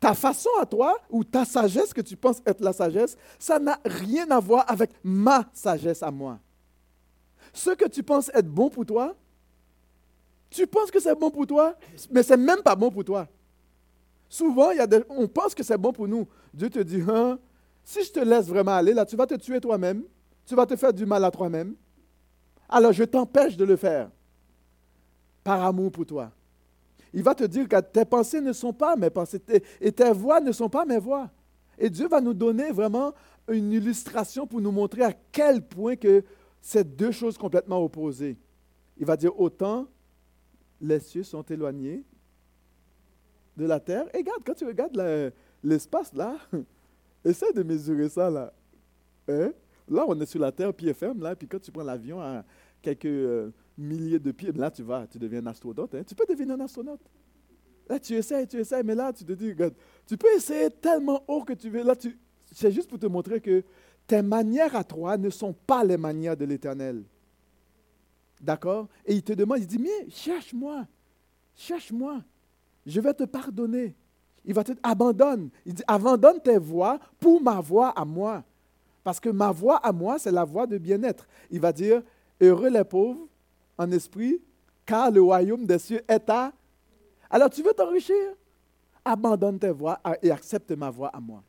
[0.00, 3.78] Ta façon à toi ou ta sagesse que tu penses être la sagesse, ça n'a
[3.84, 6.38] rien à voir avec ma sagesse à moi.
[7.52, 9.14] Ce que tu penses être bon pour toi,
[10.50, 11.76] tu penses que c'est bon pour toi,
[12.10, 13.26] mais c'est même pas bon pour toi.
[14.28, 14.70] Souvent,
[15.08, 16.26] on pense que c'est bon pour nous.
[16.52, 17.38] Dieu te dit, hein,
[17.84, 20.02] si je te laisse vraiment aller, là, tu vas te tuer toi-même
[20.48, 21.74] tu vas te faire du mal à toi-même.
[22.70, 24.10] Alors je t'empêche de le faire
[25.44, 26.32] par amour pour toi.
[27.12, 29.40] Il va te dire que tes pensées ne sont pas mes pensées
[29.80, 31.30] et tes voix ne sont pas mes voix.
[31.78, 33.12] Et Dieu va nous donner vraiment
[33.48, 36.22] une illustration pour nous montrer à quel point que
[36.60, 38.36] c'est deux choses complètement opposées.
[38.96, 39.86] Il va dire autant
[40.80, 42.04] les cieux sont éloignés
[43.56, 44.04] de la terre.
[44.14, 46.36] Et regarde, quand tu regardes l'espace là,
[47.24, 48.52] essaie de mesurer ça là.
[49.28, 49.52] Hein?
[49.88, 52.44] Là, on est sur la terre, pied ferme, là, puis quand tu prends l'avion à
[52.82, 55.94] quelques euh, milliers de pieds, là, tu vas, tu deviens un astronaute.
[55.94, 56.02] Hein.
[56.06, 57.00] Tu peux devenir un astronaute.
[57.88, 59.54] Là, tu essaies, tu essaies, mais là, tu te dis,
[60.06, 61.82] tu peux essayer tellement haut que tu veux.
[61.82, 62.18] Là, tu,
[62.52, 63.62] c'est juste pour te montrer que
[64.06, 67.04] tes manières à toi ne sont pas les manières de l'Éternel.
[68.40, 68.88] D'accord?
[69.06, 70.86] Et il te demande, il dit, mais cherche-moi,
[71.54, 72.22] cherche-moi,
[72.84, 73.94] je vais te pardonner.
[74.44, 75.50] Il va te abandonne.
[75.64, 78.44] Il dit, abandonne tes voix pour ma voix à moi.
[79.02, 81.26] Parce que ma voix à moi, c'est la voix de bien-être.
[81.50, 82.02] Il va dire,
[82.40, 83.28] heureux les pauvres
[83.78, 84.42] en esprit,
[84.84, 86.52] car le royaume des cieux est à...
[87.30, 88.34] Alors tu veux t'enrichir?
[89.04, 91.42] Abandonne tes voix et accepte ma voix à moi.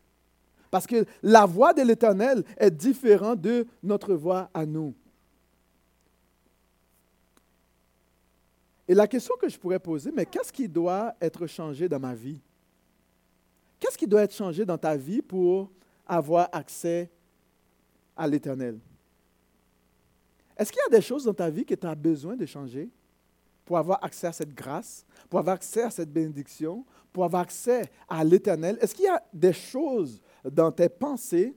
[0.71, 4.93] Parce que la voix de l'Éternel est différente de notre voix à nous.
[8.87, 12.13] Et la question que je pourrais poser, mais qu'est-ce qui doit être changé dans ma
[12.13, 12.39] vie?
[13.79, 15.69] Qu'est-ce qui doit être changé dans ta vie pour
[16.07, 17.09] avoir accès
[18.15, 18.79] à l'Éternel?
[20.59, 22.89] Est-ce qu'il y a des choses dans ta vie que tu as besoin de changer
[23.63, 27.89] pour avoir accès à cette grâce, pour avoir accès à cette bénédiction, pour avoir accès
[28.09, 28.77] à l'Éternel?
[28.81, 31.55] Est-ce qu'il y a des choses dans tes pensées,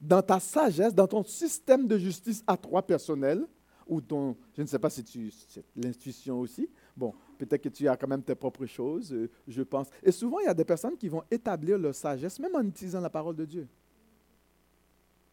[0.00, 3.46] dans ta sagesse, dans ton système de justice à toi personnel,
[3.86, 5.32] ou ton, je ne sais pas si tu,
[5.76, 9.88] l'intuition aussi, bon, peut-être que tu as quand même tes propres choses, euh, je pense.
[10.02, 13.00] Et souvent, il y a des personnes qui vont établir leur sagesse, même en utilisant
[13.00, 13.68] la parole de Dieu.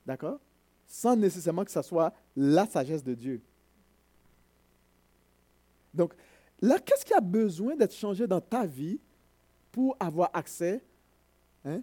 [0.06, 0.40] D'accord?
[0.88, 3.42] Sans nécessairement que ce soit la sagesse de Dieu.
[5.94, 6.14] Donc,
[6.62, 9.00] là, qu'est-ce qui a besoin d'être changé dans ta vie
[9.72, 10.82] pour avoir accès,
[11.66, 11.82] hein,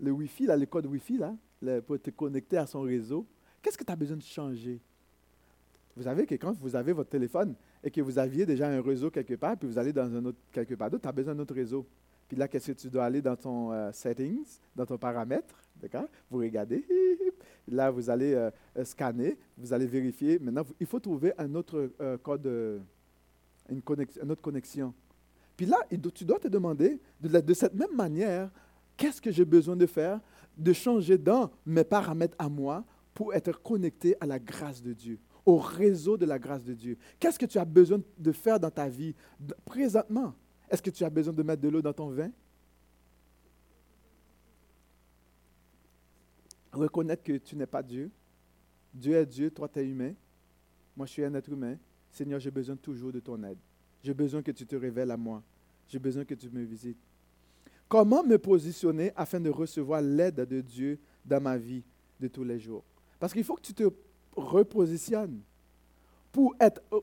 [0.00, 1.18] le Wi-Fi, là, le code Wi-Fi,
[1.62, 3.26] là, pour te connecter à son réseau?
[3.62, 4.80] Qu'est-ce que tu as besoin de changer?
[5.96, 9.10] Vous savez que quand vous avez votre téléphone et que vous aviez déjà un réseau
[9.10, 11.42] quelque part, puis vous allez dans un autre quelque part d'autre, tu as besoin d'un
[11.42, 11.86] autre réseau.
[12.28, 14.44] Puis là, qu'est-ce que tu dois aller dans ton euh, settings,
[14.76, 16.06] dans ton paramètre, d'accord?
[16.30, 16.84] Vous regardez,
[17.68, 20.38] là, vous allez euh, euh, scanner, vous allez vérifier.
[20.38, 21.90] Maintenant, il faut trouver un autre
[22.22, 22.46] code,
[23.70, 23.82] une,
[24.22, 24.92] une autre connexion.
[25.56, 25.78] Puis là,
[26.14, 28.50] tu dois te demander, de, de cette même manière,
[28.96, 30.20] qu'est-ce que j'ai besoin de faire,
[30.56, 35.18] de changer dans mes paramètres à moi pour être connecté à la grâce de Dieu,
[35.46, 36.98] au réseau de la grâce de Dieu.
[37.18, 39.14] Qu'est-ce que tu as besoin de faire dans ta vie
[39.64, 40.34] présentement?
[40.70, 42.30] Est-ce que tu as besoin de mettre de l'eau dans ton vin?
[46.72, 48.10] Reconnaître que tu n'es pas Dieu.
[48.92, 50.12] Dieu est Dieu, toi tu es humain.
[50.96, 51.76] Moi je suis un être humain.
[52.10, 53.58] Seigneur, j'ai besoin toujours de ton aide.
[54.02, 55.42] J'ai besoin que tu te révèles à moi.
[55.88, 56.98] J'ai besoin que tu me visites.
[57.88, 61.82] Comment me positionner afin de recevoir l'aide de Dieu dans ma vie
[62.20, 62.84] de tous les jours?
[63.18, 63.84] Parce qu'il faut que tu te
[64.36, 65.40] repositionnes.
[66.30, 66.54] Pour,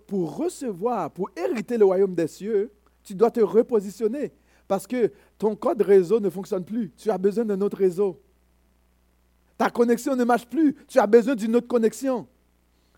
[0.06, 2.72] pour recevoir, pour hériter le royaume des cieux,
[3.06, 4.34] tu dois te repositionner.
[4.68, 6.92] Parce que ton code réseau ne fonctionne plus.
[6.98, 8.20] Tu as besoin d'un autre réseau.
[9.58, 10.76] Ta connexion ne marche plus.
[10.88, 12.28] Tu as besoin d'une autre connexion.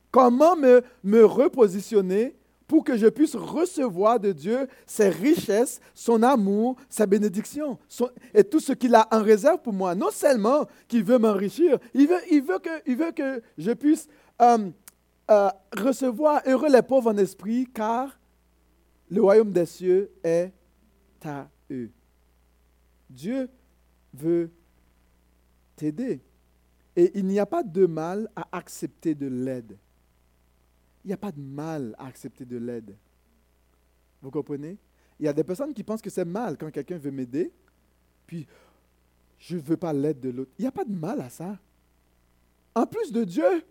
[0.09, 2.35] Comment me, me repositionner
[2.67, 7.77] pour que je puisse recevoir de Dieu ses richesses, son amour, sa bénédiction
[8.33, 9.93] et tout ce qu'il a en réserve pour moi?
[9.93, 14.07] Non seulement qu'il veut m'enrichir, il veut, il, veut que, il veut que je puisse
[14.41, 14.69] euh,
[15.29, 18.17] euh, recevoir heureux les pauvres en esprit, car
[19.09, 20.51] le royaume des cieux est
[21.23, 21.89] à eux.
[23.09, 23.49] Dieu
[24.13, 24.51] veut
[25.75, 26.21] t'aider.
[26.95, 29.77] Et il n'y a pas de mal à accepter de l'aide.
[31.03, 32.95] Il n'y a pas de mal à accepter de l'aide.
[34.21, 34.77] Vous comprenez?
[35.19, 37.51] Il y a des personnes qui pensent que c'est mal quand quelqu'un veut m'aider,
[38.25, 38.47] puis
[39.39, 40.51] je ne veux pas l'aide de l'autre.
[40.57, 41.57] Il n'y a pas de mal à ça.
[42.75, 43.63] En plus de Dieu,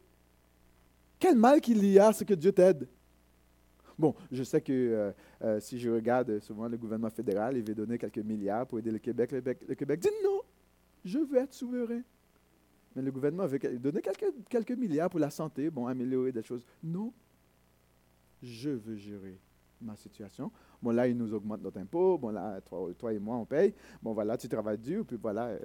[1.18, 2.88] quel mal qu'il y a à ce que Dieu t'aide?
[3.98, 7.74] Bon, je sais que euh, euh, si je regarde souvent le gouvernement fédéral, il veut
[7.74, 9.32] donner quelques milliards pour aider le Québec.
[9.32, 10.40] Le Québec, dit non,
[11.04, 12.02] je veux être souverain.
[12.94, 16.64] Mais le gouvernement veut donner quelques, quelques milliards pour la santé, bon, améliorer des choses.
[16.82, 17.12] Non,
[18.42, 19.38] je veux gérer
[19.80, 20.50] ma situation.
[20.82, 22.18] Bon, là, il nous augmente notre impôt.
[22.18, 23.74] Bon, là, toi, et moi, on paye.
[24.02, 25.46] Bon, voilà, tu travailles dur, voilà.
[25.48, 25.59] Euh,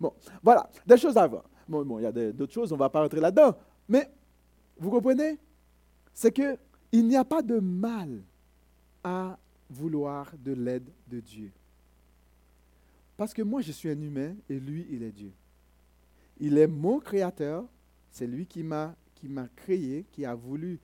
[0.00, 0.12] bon.
[0.42, 1.44] voilà, des choses à voir.
[1.66, 3.56] Bon il y a d'autres choses, on ne va pas rentrer là-dedans.
[3.88, 4.10] Mais,
[4.76, 5.38] vous comprenez?
[6.12, 6.58] C'est que
[6.94, 8.22] il n'y a pas de mal
[9.02, 9.36] à
[9.68, 11.50] vouloir de l'aide de Dieu.
[13.16, 15.32] Parce que moi, je suis un humain et lui, il est Dieu.
[16.38, 17.64] Il est mon créateur,
[18.12, 20.78] c'est lui qui m'a qui m'a créé, qui a voulu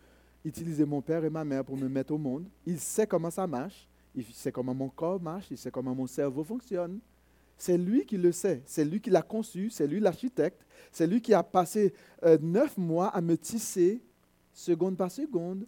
[0.44, 2.46] utiliser mon père et ma mère pour me mettre au monde.
[2.66, 6.06] Il sait comment ça marche, il sait comment mon corps marche, il sait comment mon
[6.06, 6.98] cerveau fonctionne.
[7.56, 11.20] C'est lui qui le sait, c'est lui qui l'a conçu, c'est lui l'architecte, c'est lui
[11.20, 11.92] qui a passé
[12.24, 14.02] euh, neuf mois à me tisser
[14.52, 15.66] seconde par seconde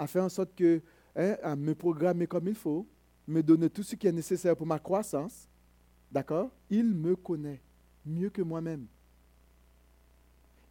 [0.00, 0.80] à faire en sorte que,
[1.14, 2.86] hein, à me programmer comme il faut,
[3.28, 5.46] me donner tout ce qui est nécessaire pour ma croissance,
[6.10, 6.50] d'accord?
[6.70, 7.60] Il me connaît
[8.06, 8.86] mieux que moi-même.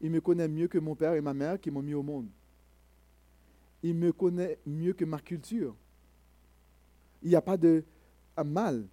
[0.02, 2.28] Il me connaît mieux que mon père et ma mère qui m'ont mis au monde.
[3.84, 5.76] Il me connaît mieux que ma culture.
[7.22, 7.84] Il n'y a pas de
[8.44, 8.84] mal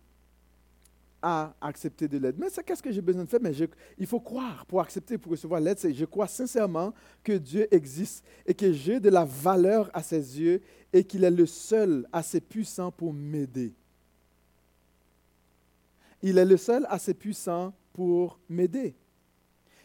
[1.29, 2.37] à accepter de l'aide.
[2.39, 3.41] Mais c'est qu'est-ce que j'ai besoin de faire?
[3.43, 3.51] Mais
[3.99, 5.77] il faut croire pour accepter, pour recevoir l'aide.
[5.77, 10.41] C'est je crois sincèrement que Dieu existe et que j'ai de la valeur à ses
[10.41, 10.63] yeux
[10.93, 13.75] et qu'il est le seul assez puissant pour m'aider.
[16.23, 18.95] Il est le seul assez puissant pour m'aider.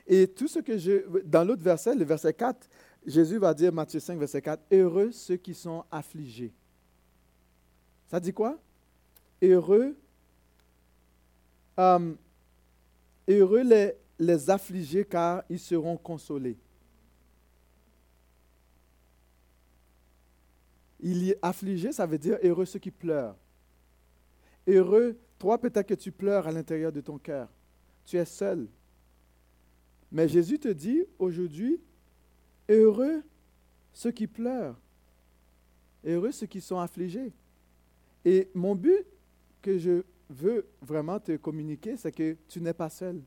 [0.06, 1.22] Et tout ce que je...
[1.24, 2.70] Dans l'autre verset, le verset 4,
[3.04, 6.54] Jésus va dire, Matthieu 5, verset 4, Heureux ceux qui sont affligés.
[8.12, 8.60] Ça dit quoi?
[9.42, 9.96] Heureux
[11.82, 12.14] euh,
[13.28, 16.58] heureux les, les affligés car ils seront consolés.
[21.00, 23.36] Il y affligé, ça veut dire heureux ceux qui pleurent.
[24.68, 27.50] Heureux, toi peut-être que tu pleures à l'intérieur de ton cœur.
[28.06, 28.68] Tu es seul.
[30.12, 31.82] Mais Jésus te dit aujourd'hui,
[32.70, 33.24] heureux
[33.92, 34.78] ceux qui pleurent.
[36.06, 37.34] Heureux ceux qui sont affligés.
[38.24, 39.06] Et mon but
[39.64, 43.22] que je veux vraiment te communiquer, c'est que tu n'es pas seul.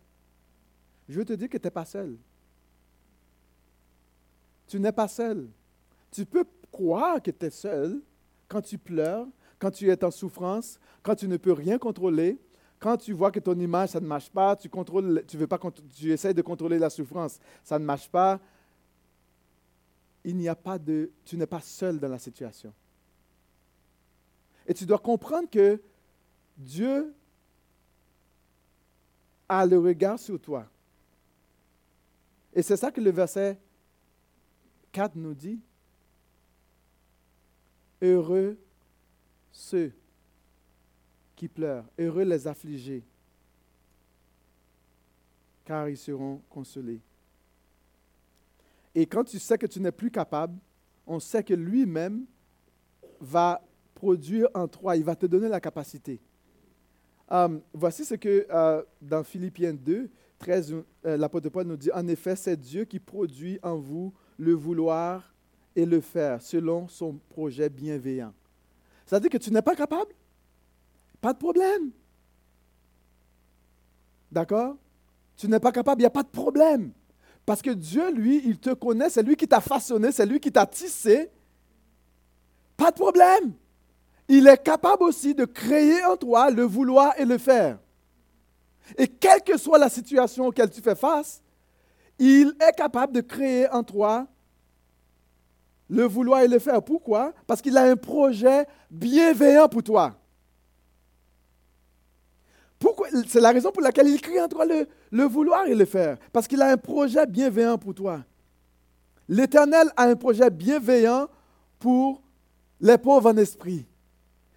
[1.09, 2.17] Je veux te dire que tu n'es pas seul.
[4.67, 5.49] Tu n'es pas seul.
[6.11, 8.01] Tu peux croire que tu es seul
[8.49, 9.27] quand tu pleures,
[9.59, 12.39] quand tu es en souffrance, quand tu ne peux rien contrôler,
[12.79, 15.59] quand tu vois que ton image, ça ne marche pas, tu, contrôles, tu, veux pas,
[15.95, 18.41] tu essaies de contrôler la souffrance, ça ne marche pas.
[20.25, 21.11] Il n'y a pas de...
[21.25, 22.73] Tu n'es pas seul dans la situation.
[24.67, 25.81] Et tu dois comprendre que
[26.57, 27.15] Dieu
[29.49, 30.67] a le regard sur toi.
[32.53, 33.59] Et c'est ça que le verset
[34.93, 35.59] 4 nous dit.
[38.01, 38.59] Heureux
[39.55, 39.93] ceux
[41.37, 43.03] qui pleurent, heureux les affligés,
[45.65, 47.01] car ils seront consolés.
[48.95, 50.59] Et quand tu sais que tu n'es plus capable,
[51.07, 52.25] on sait que lui-même
[53.21, 53.63] va
[53.95, 56.21] produire en toi, il va te donner la capacité.
[57.31, 60.83] Um, voici ce que uh, dans Philippiens 2, 13, uh,
[61.17, 65.35] l'apôtre Paul nous dit, en effet, c'est Dieu qui produit en vous le vouloir
[65.75, 68.33] et le faire selon son projet bienveillant.
[69.07, 70.13] Ça veut dire que tu n'es pas capable?
[71.21, 71.91] Pas de problème.
[74.31, 74.77] D'accord?
[75.37, 76.93] Tu n'es pas capable, il n'y a pas de problème.
[77.47, 80.53] Parce que Dieu, lui, il te connaît, c'est lui qui t'a façonné, c'est lui qui
[80.53, 81.31] t'a tissé.
[82.77, 83.55] Pas de problème
[84.29, 87.79] il est capable aussi de créer en toi le vouloir et le faire.
[88.97, 91.43] Et quelle que soit la situation auquel tu fais face,
[92.19, 94.27] il est capable de créer en toi
[95.89, 96.83] le vouloir et le faire.
[96.83, 97.33] Pourquoi?
[97.47, 100.17] Parce qu'il a un projet bienveillant pour toi.
[103.29, 106.17] c'est la raison pour laquelle il crie en toi le, le vouloir et le faire.
[106.33, 108.21] Parce qu'il a un projet bienveillant pour toi.
[109.29, 111.29] L'Éternel a un projet bienveillant
[111.79, 112.23] pour
[112.81, 113.87] les pauvres en esprit,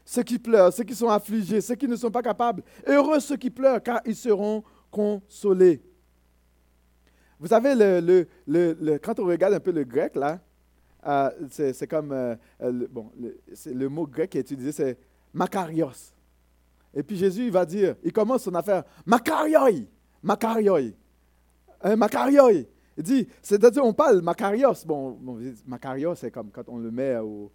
[0.07, 2.63] ceux qui pleurent, ceux qui sont affligés, ceux qui ne sont pas capables.
[2.87, 5.81] Heureux ceux qui pleurent, car ils seront consolés.
[7.37, 10.39] Vous savez, le, le, quand on regarde un peu le grec, là,
[11.05, 14.97] euh, c'est comme, euh, euh, bon, le, mot grec qui est utilisé, c'est
[15.33, 16.13] makarios.
[16.93, 19.87] Et puis Jésus, il va dire, il commence son affaire, makarioi,
[20.23, 20.93] makarioi,
[21.81, 22.65] un makarioi.
[22.95, 24.85] Il dit, c'est-à-dire, on parle makarios.
[24.85, 25.19] Bon
[25.67, 27.51] makarios, c'est comme quand on le met au,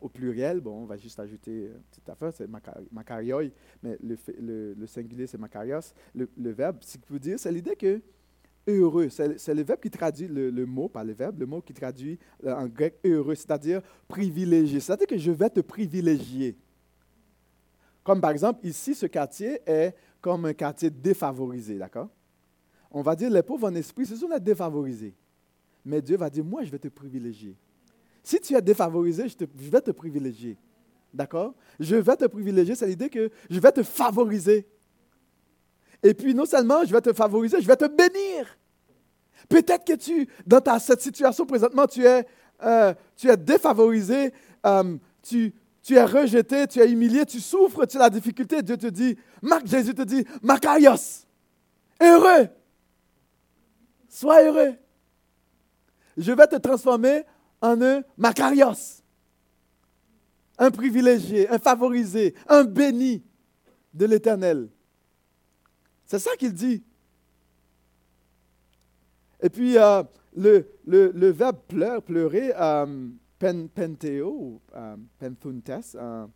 [0.00, 0.60] au pluriel.
[0.60, 2.48] Bon, on va juste ajouter une petite affaire, c'est
[2.92, 3.44] makarioi,
[3.82, 5.80] mais le, le, singulier, c'est makarios.
[6.14, 8.00] Le, verbe, ce qu'il veut dire, c'est l'idée que
[8.66, 9.08] heureux.
[9.08, 12.54] C'est le verbe qui traduit le, mot, pas le verbe, le mot qui traduit euh,
[12.54, 14.80] en grec heureux, c'est-à-dire privilégié.
[14.80, 16.56] C'est-à-dire que je vais te privilégier.
[18.02, 22.08] Comme par exemple, ici, ce quartier est comme un quartier défavorisé, d'accord?
[22.90, 25.14] On va dire les pauvres en esprit, ce sont les défavorisés.
[25.84, 27.56] Mais Dieu va dire, moi, je vais te privilégier.
[28.24, 30.56] Si tu es défavorisé, je, vais te privilégier.
[31.12, 31.54] D'accord?
[31.78, 34.66] Je vais te privilégier, c'est l'idée que je vais te favoriser.
[36.02, 38.58] Et puis, non seulement je vais te favoriser, je vais te bénir.
[39.48, 42.26] Peut-être que tu, dans ta, cette situation présentement, tu es,
[42.62, 44.32] euh, tu es défavorisé,
[44.64, 48.62] euh, tu, tu es rejeté, tu es humilié, tu souffres, tu as la difficulté.
[48.62, 49.18] Dieu te dit,
[49.66, 51.26] Jésus te dit, Makarios,
[52.00, 52.48] heureux,
[54.08, 54.74] sois heureux.
[56.16, 57.24] Je vais te transformer
[57.64, 59.02] en un Makarios,
[60.58, 63.24] un privilégié, un favorisé, un béni
[63.94, 64.68] de l'Éternel.
[66.04, 66.84] C'est ça qu'il dit.
[69.40, 70.02] Et puis, euh,
[70.36, 73.08] le, verbe pleur, pleurer, euh,
[73.38, 76.26] pen, penteo, euh, penthuntes, euh,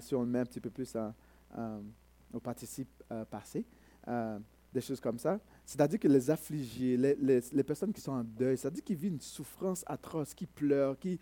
[0.00, 0.96] si on le met un petit peu plus
[2.32, 2.88] au participe
[3.30, 3.64] passé,
[4.72, 5.38] des choses comme ça.
[5.72, 9.20] C'est-à-dire que les affligés, les, les, personnes qui sont en deuil, c'est-à-dire qui vivent une
[9.22, 11.18] souffrance atroce, qui pleurent, qui,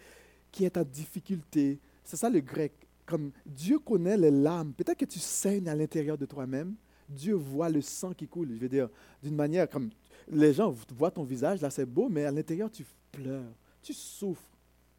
[0.51, 1.79] qui est en difficulté.
[2.03, 2.73] C'est ça le grec.
[3.07, 4.73] Comme Dieu connaît les larmes.
[4.73, 6.75] Peut-être que tu saignes à l'intérieur de toi-même.
[7.09, 8.49] Dieu voit le sang qui coule.
[8.53, 8.89] Je veux dire,
[9.23, 9.91] d'une manière comme
[10.29, 14.51] les gens voient ton visage, là c'est beau, mais à l'intérieur tu pleures, tu souffres.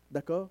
[0.09, 0.49] D'accord?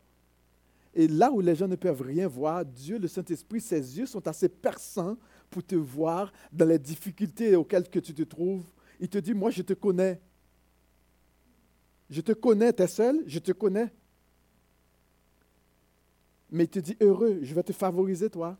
[0.92, 4.28] Et là où les gens ne peuvent rien voir, Dieu, le Saint-Esprit, ses yeux sont
[4.28, 5.16] assez perçants
[5.48, 8.64] pour te voir dans les difficultés auxquelles que tu te trouves.
[9.00, 10.20] Il te dit, moi je te connais.
[12.08, 13.92] Je te connais, tu es seul, je te connais.
[16.50, 18.58] Mais il te dit, heureux, je vais te favoriser, toi.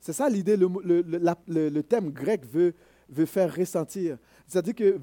[0.00, 2.74] C'est ça l'idée, le, le, le, thème grec veut,
[3.08, 4.18] veut faire ressentir.
[4.46, 5.00] C'est-à-dire que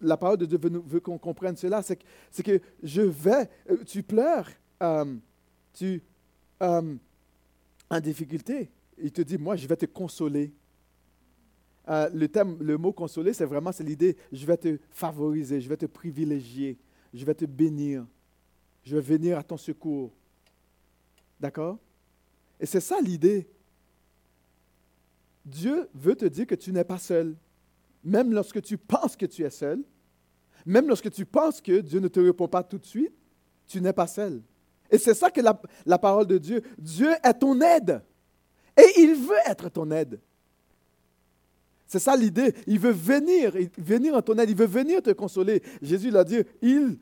[0.00, 1.82] la parole de Dieu veut, qu'on comprenne cela.
[1.82, 4.48] C'est que, que je vais, euh, tu pleures,
[4.82, 5.16] euh,
[5.72, 6.02] tu
[6.62, 6.94] euh,
[7.90, 8.70] en difficulté.
[8.98, 10.52] Il te dit, moi, je vais te consoler.
[11.86, 15.86] Le thème, le mot consoler, c'est vraiment l'idée, je vais te favoriser, je vais te
[15.86, 16.78] privilégier,
[17.12, 18.06] je vais te bénir,
[18.82, 20.12] je vais venir à ton secours.
[21.38, 21.78] D'accord?
[22.58, 23.48] Et c'est ça l'idée.
[25.44, 27.34] Dieu veut te dire que tu n'es pas seul.
[28.04, 29.82] Même lorsque tu penses que tu es seul,
[30.66, 33.14] même lorsque tu penses que Dieu ne te répond pas tout de suite,
[33.66, 34.42] tu n'es pas seul.
[34.90, 38.02] Et c'est ça que la, parole de Dieu, Dieu est ton aide.
[38.76, 40.20] Et il veut être ton aide.
[41.90, 42.54] C'est ça l'idée.
[42.68, 44.48] Il veut venir, venir en ton aide.
[44.48, 45.60] Il veut venir te consoler.
[45.82, 46.96] Jésus l'a dit, ils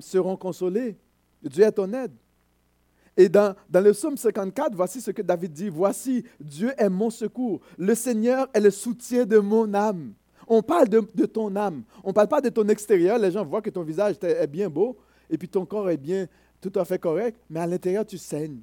[0.00, 0.98] seront consolés.
[1.42, 2.12] Dieu est ton aide.
[3.16, 5.70] Et dans, le psaume 54, voici ce que David dit.
[5.70, 7.62] Voici, Dieu est mon secours.
[7.78, 10.12] Le Seigneur est le soutien de mon âme.
[10.46, 11.82] On parle de, ton âme.
[12.04, 13.18] On ne parle pas de ton extérieur.
[13.18, 14.98] Les gens voient que ton visage est bien beau
[15.30, 16.26] et puis ton corps est bien
[16.60, 18.60] tout à fait correct, mais à l'intérieur, tu saignes.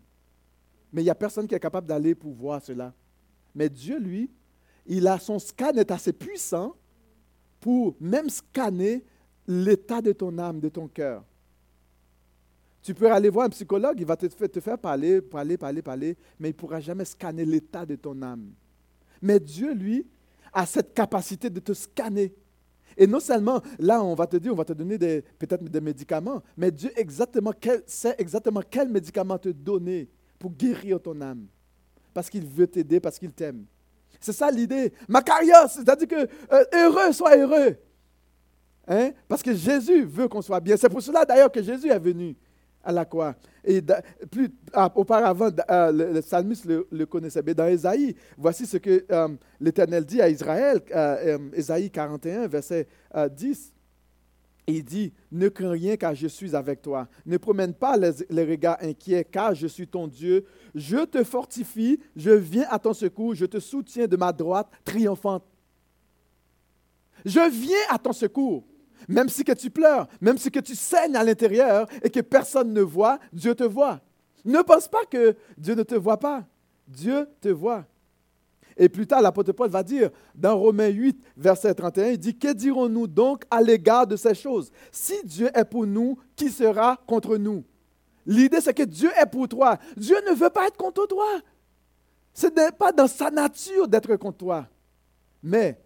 [0.93, 2.93] Mais il n'y a personne qui est capable d'aller pour voir cela.
[3.55, 4.29] Mais Dieu, lui,
[4.87, 6.75] il a son scan est assez puissant
[7.59, 9.03] pour même scanner
[9.47, 11.23] l'état de ton âme, de ton cœur.
[12.81, 14.29] Tu peux aller voir un psychologue, il va te,
[14.61, 18.51] faire parler, parler, parler, parler, mais il ne pourra jamais scanner l'état de ton âme.
[19.21, 20.05] Mais Dieu, lui,
[20.53, 22.33] a cette capacité de te scanner.
[22.95, 26.41] Et non seulement, là, on va te dire, on va te donner peut-être des médicaments,
[26.55, 26.91] mais Dieu
[27.85, 30.09] sait exactement quel médicament te donner
[30.39, 31.47] pour guérir ton âme.
[32.13, 33.65] Parce qu'il veut t'aider, parce qu'il t'aime.
[34.19, 34.93] C'est ça l'idée.
[35.07, 37.77] Macarios, c'est-à-dire que euh, heureux, sois heureux.
[38.87, 39.11] Hein?
[39.27, 40.77] Parce que Jésus veut qu'on soit bien.
[40.77, 42.35] C'est pour cela d'ailleurs que Jésus est venu
[42.83, 43.35] à la croix.
[43.65, 43.81] Et
[44.31, 44.49] plus,
[44.95, 47.41] auparavant, euh, le, psalmiste le, connaissait.
[47.45, 49.27] Mais dans Ésaïe, voici ce que euh,
[49.59, 52.87] l'Éternel dit à Israël, euh, Ésaïe 41, verset
[53.31, 53.73] 10.
[54.67, 57.07] Il dit, ne crains rien car je suis avec toi.
[57.25, 60.45] Ne promène pas les, regards inquiets car je suis ton Dieu.
[60.75, 65.43] Je te fortifie, je viens à ton secours, je te soutiens de ma droite triomphante.
[67.25, 68.65] Je viens à ton secours.
[69.07, 73.19] Même si tu pleures, même si tu saignes à l'intérieur et que personne ne voit,
[73.31, 74.01] Dieu te voit.
[74.43, 76.45] Ne pense pas que Dieu ne te voit pas.
[76.87, 77.85] Dieu te voit.
[78.77, 82.53] Et plus tard, l'apôtre Paul va dire, dans Romains 8, verset 31, il dit, Que
[82.53, 84.71] dirons-nous donc à l'égard de ces choses?
[84.91, 87.63] Si Dieu est pour nous, qui sera contre nous?
[88.25, 89.79] L'idée, c'est que Dieu est pour toi.
[89.95, 91.41] Dieu ne veut pas être contre toi.
[92.33, 94.67] Ce n'est pas dans sa nature d'être contre toi.
[95.41, 95.81] Mais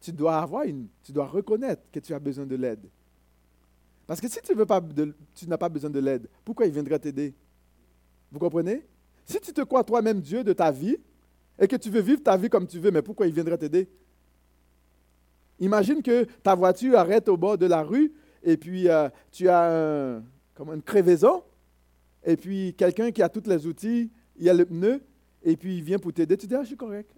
[0.00, 2.88] tu dois avoir une, tu dois reconnaître que tu as besoin de l'aide.
[4.06, 4.54] Parce que si tu
[5.34, 7.34] tu n'as pas besoin de l'aide, pourquoi il viendrait t'aider?
[8.30, 8.86] Vous comprenez?
[9.24, 10.96] Si tu te crois toi-même Dieu de ta vie,
[11.60, 13.88] et que tu veux vivre ta vie comme tu veux, mais pourquoi il viendrait t'aider?
[15.58, 20.22] Imagine que ta voiture arrête au bord de la rue et puis euh, tu as
[20.54, 21.44] comme une crevaison
[22.24, 25.02] et puis quelqu'un qui a tous les outils, il a le pneu
[25.42, 26.36] et puis il vient pour t'aider.
[26.36, 27.14] Tu dis, ah, je suis correct.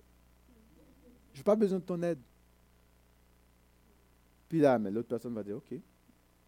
[1.33, 2.21] Je n'ai pas besoin de ton aide.
[4.49, 5.75] Puis là, mais l'autre personne va dire, OK,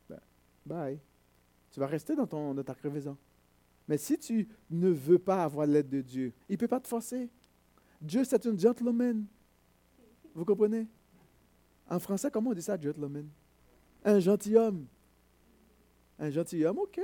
[0.08, 0.20] ben,
[0.66, 0.98] bye.
[1.70, 3.16] Tu vas rester dans, ton, dans ta crevaison.
[3.88, 6.88] Mais si tu ne veux pas avoir l'aide de Dieu, il ne peut pas te
[6.88, 7.28] forcer.
[8.04, 9.24] Dieu, c'est un gentleman.
[10.34, 10.86] Vous comprenez?
[11.88, 13.28] En français, comment on dit ça, gentleman?
[14.04, 14.86] Un gentilhomme.
[16.18, 17.00] Un gentilhomme, OK.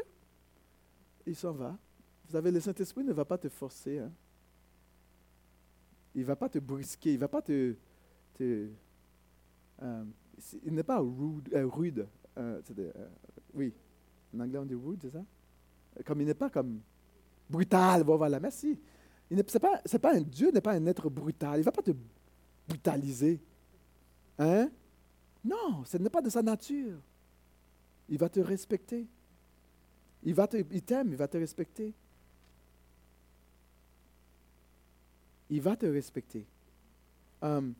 [1.26, 1.78] Il s'en va.
[2.26, 3.98] Vous savez, le Saint-Esprit ne va pas te forcer.
[3.98, 4.12] Hein?
[6.14, 7.12] Il ne va pas te brusquer.
[7.12, 7.74] Il ne va pas te.
[8.40, 10.04] euh,
[10.62, 11.48] il n'est pas rude.
[11.54, 13.08] Euh, euh,
[13.54, 13.72] oui.
[14.34, 15.24] En anglais, on dit rude, c'est ça?
[16.04, 16.80] Comme il n'est pas comme
[17.48, 18.02] brutal.
[18.02, 18.78] Voilà, merci.
[19.30, 19.42] Ce n'est
[20.00, 21.56] pas, un Dieu n'est pas un être brutal.
[21.56, 21.92] Il ne va pas te
[22.66, 23.40] brutaliser.
[24.38, 24.70] Hein?
[25.44, 26.98] Non, ce n'est pas de sa nature.
[28.08, 29.06] Il va te respecter.
[30.24, 31.94] Il, va te, il t'aime, il va te respecter.
[35.48, 36.44] Il va te respecter.
[37.40, 37.74] Um,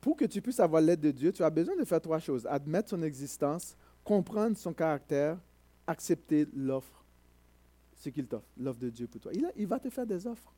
[0.00, 2.46] pour que tu puisses avoir l'aide de Dieu, tu as besoin de faire trois choses.
[2.46, 5.38] Admettre son existence, comprendre son caractère,
[5.86, 7.04] accepter l'offre,
[7.96, 9.32] ce qu'il t'offre, l'offre de Dieu pour toi.
[9.56, 10.52] Il, va te faire des offres.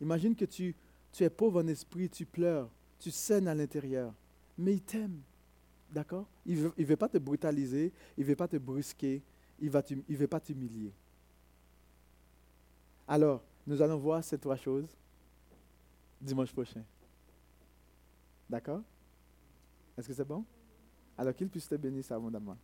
[0.00, 0.74] Imagine que tu,
[1.20, 4.12] es pauvre en esprit, tu pleures, tu saignes à l'intérieur,
[4.58, 5.20] mais il t'aime.
[5.90, 6.26] D'accord?
[6.44, 9.22] Il ne veut, pas te brutaliser, il ne veut pas te brusquer,
[9.60, 10.92] il ne veut pas t'humilier.
[13.06, 14.88] Alors, nous allons voir ces trois choses
[16.20, 16.82] dimanche prochain.
[18.48, 18.82] D'accord?
[19.96, 20.44] Est-ce que c'est bon?
[21.16, 22.56] Alors qu'il puisse te bénir abondamment.